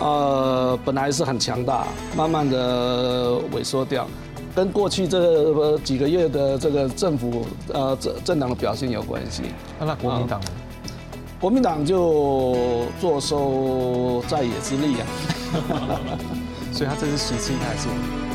[0.00, 4.08] 呃本来是很强大，慢慢的萎缩掉。
[4.52, 9.44] 跟过去这几个月的这个政府呃政政党的表现有关系。
[9.78, 10.46] 那国民党呢？
[11.40, 15.06] 国民党就坐收在野之力啊。
[16.72, 18.29] 所以他这是习气还是？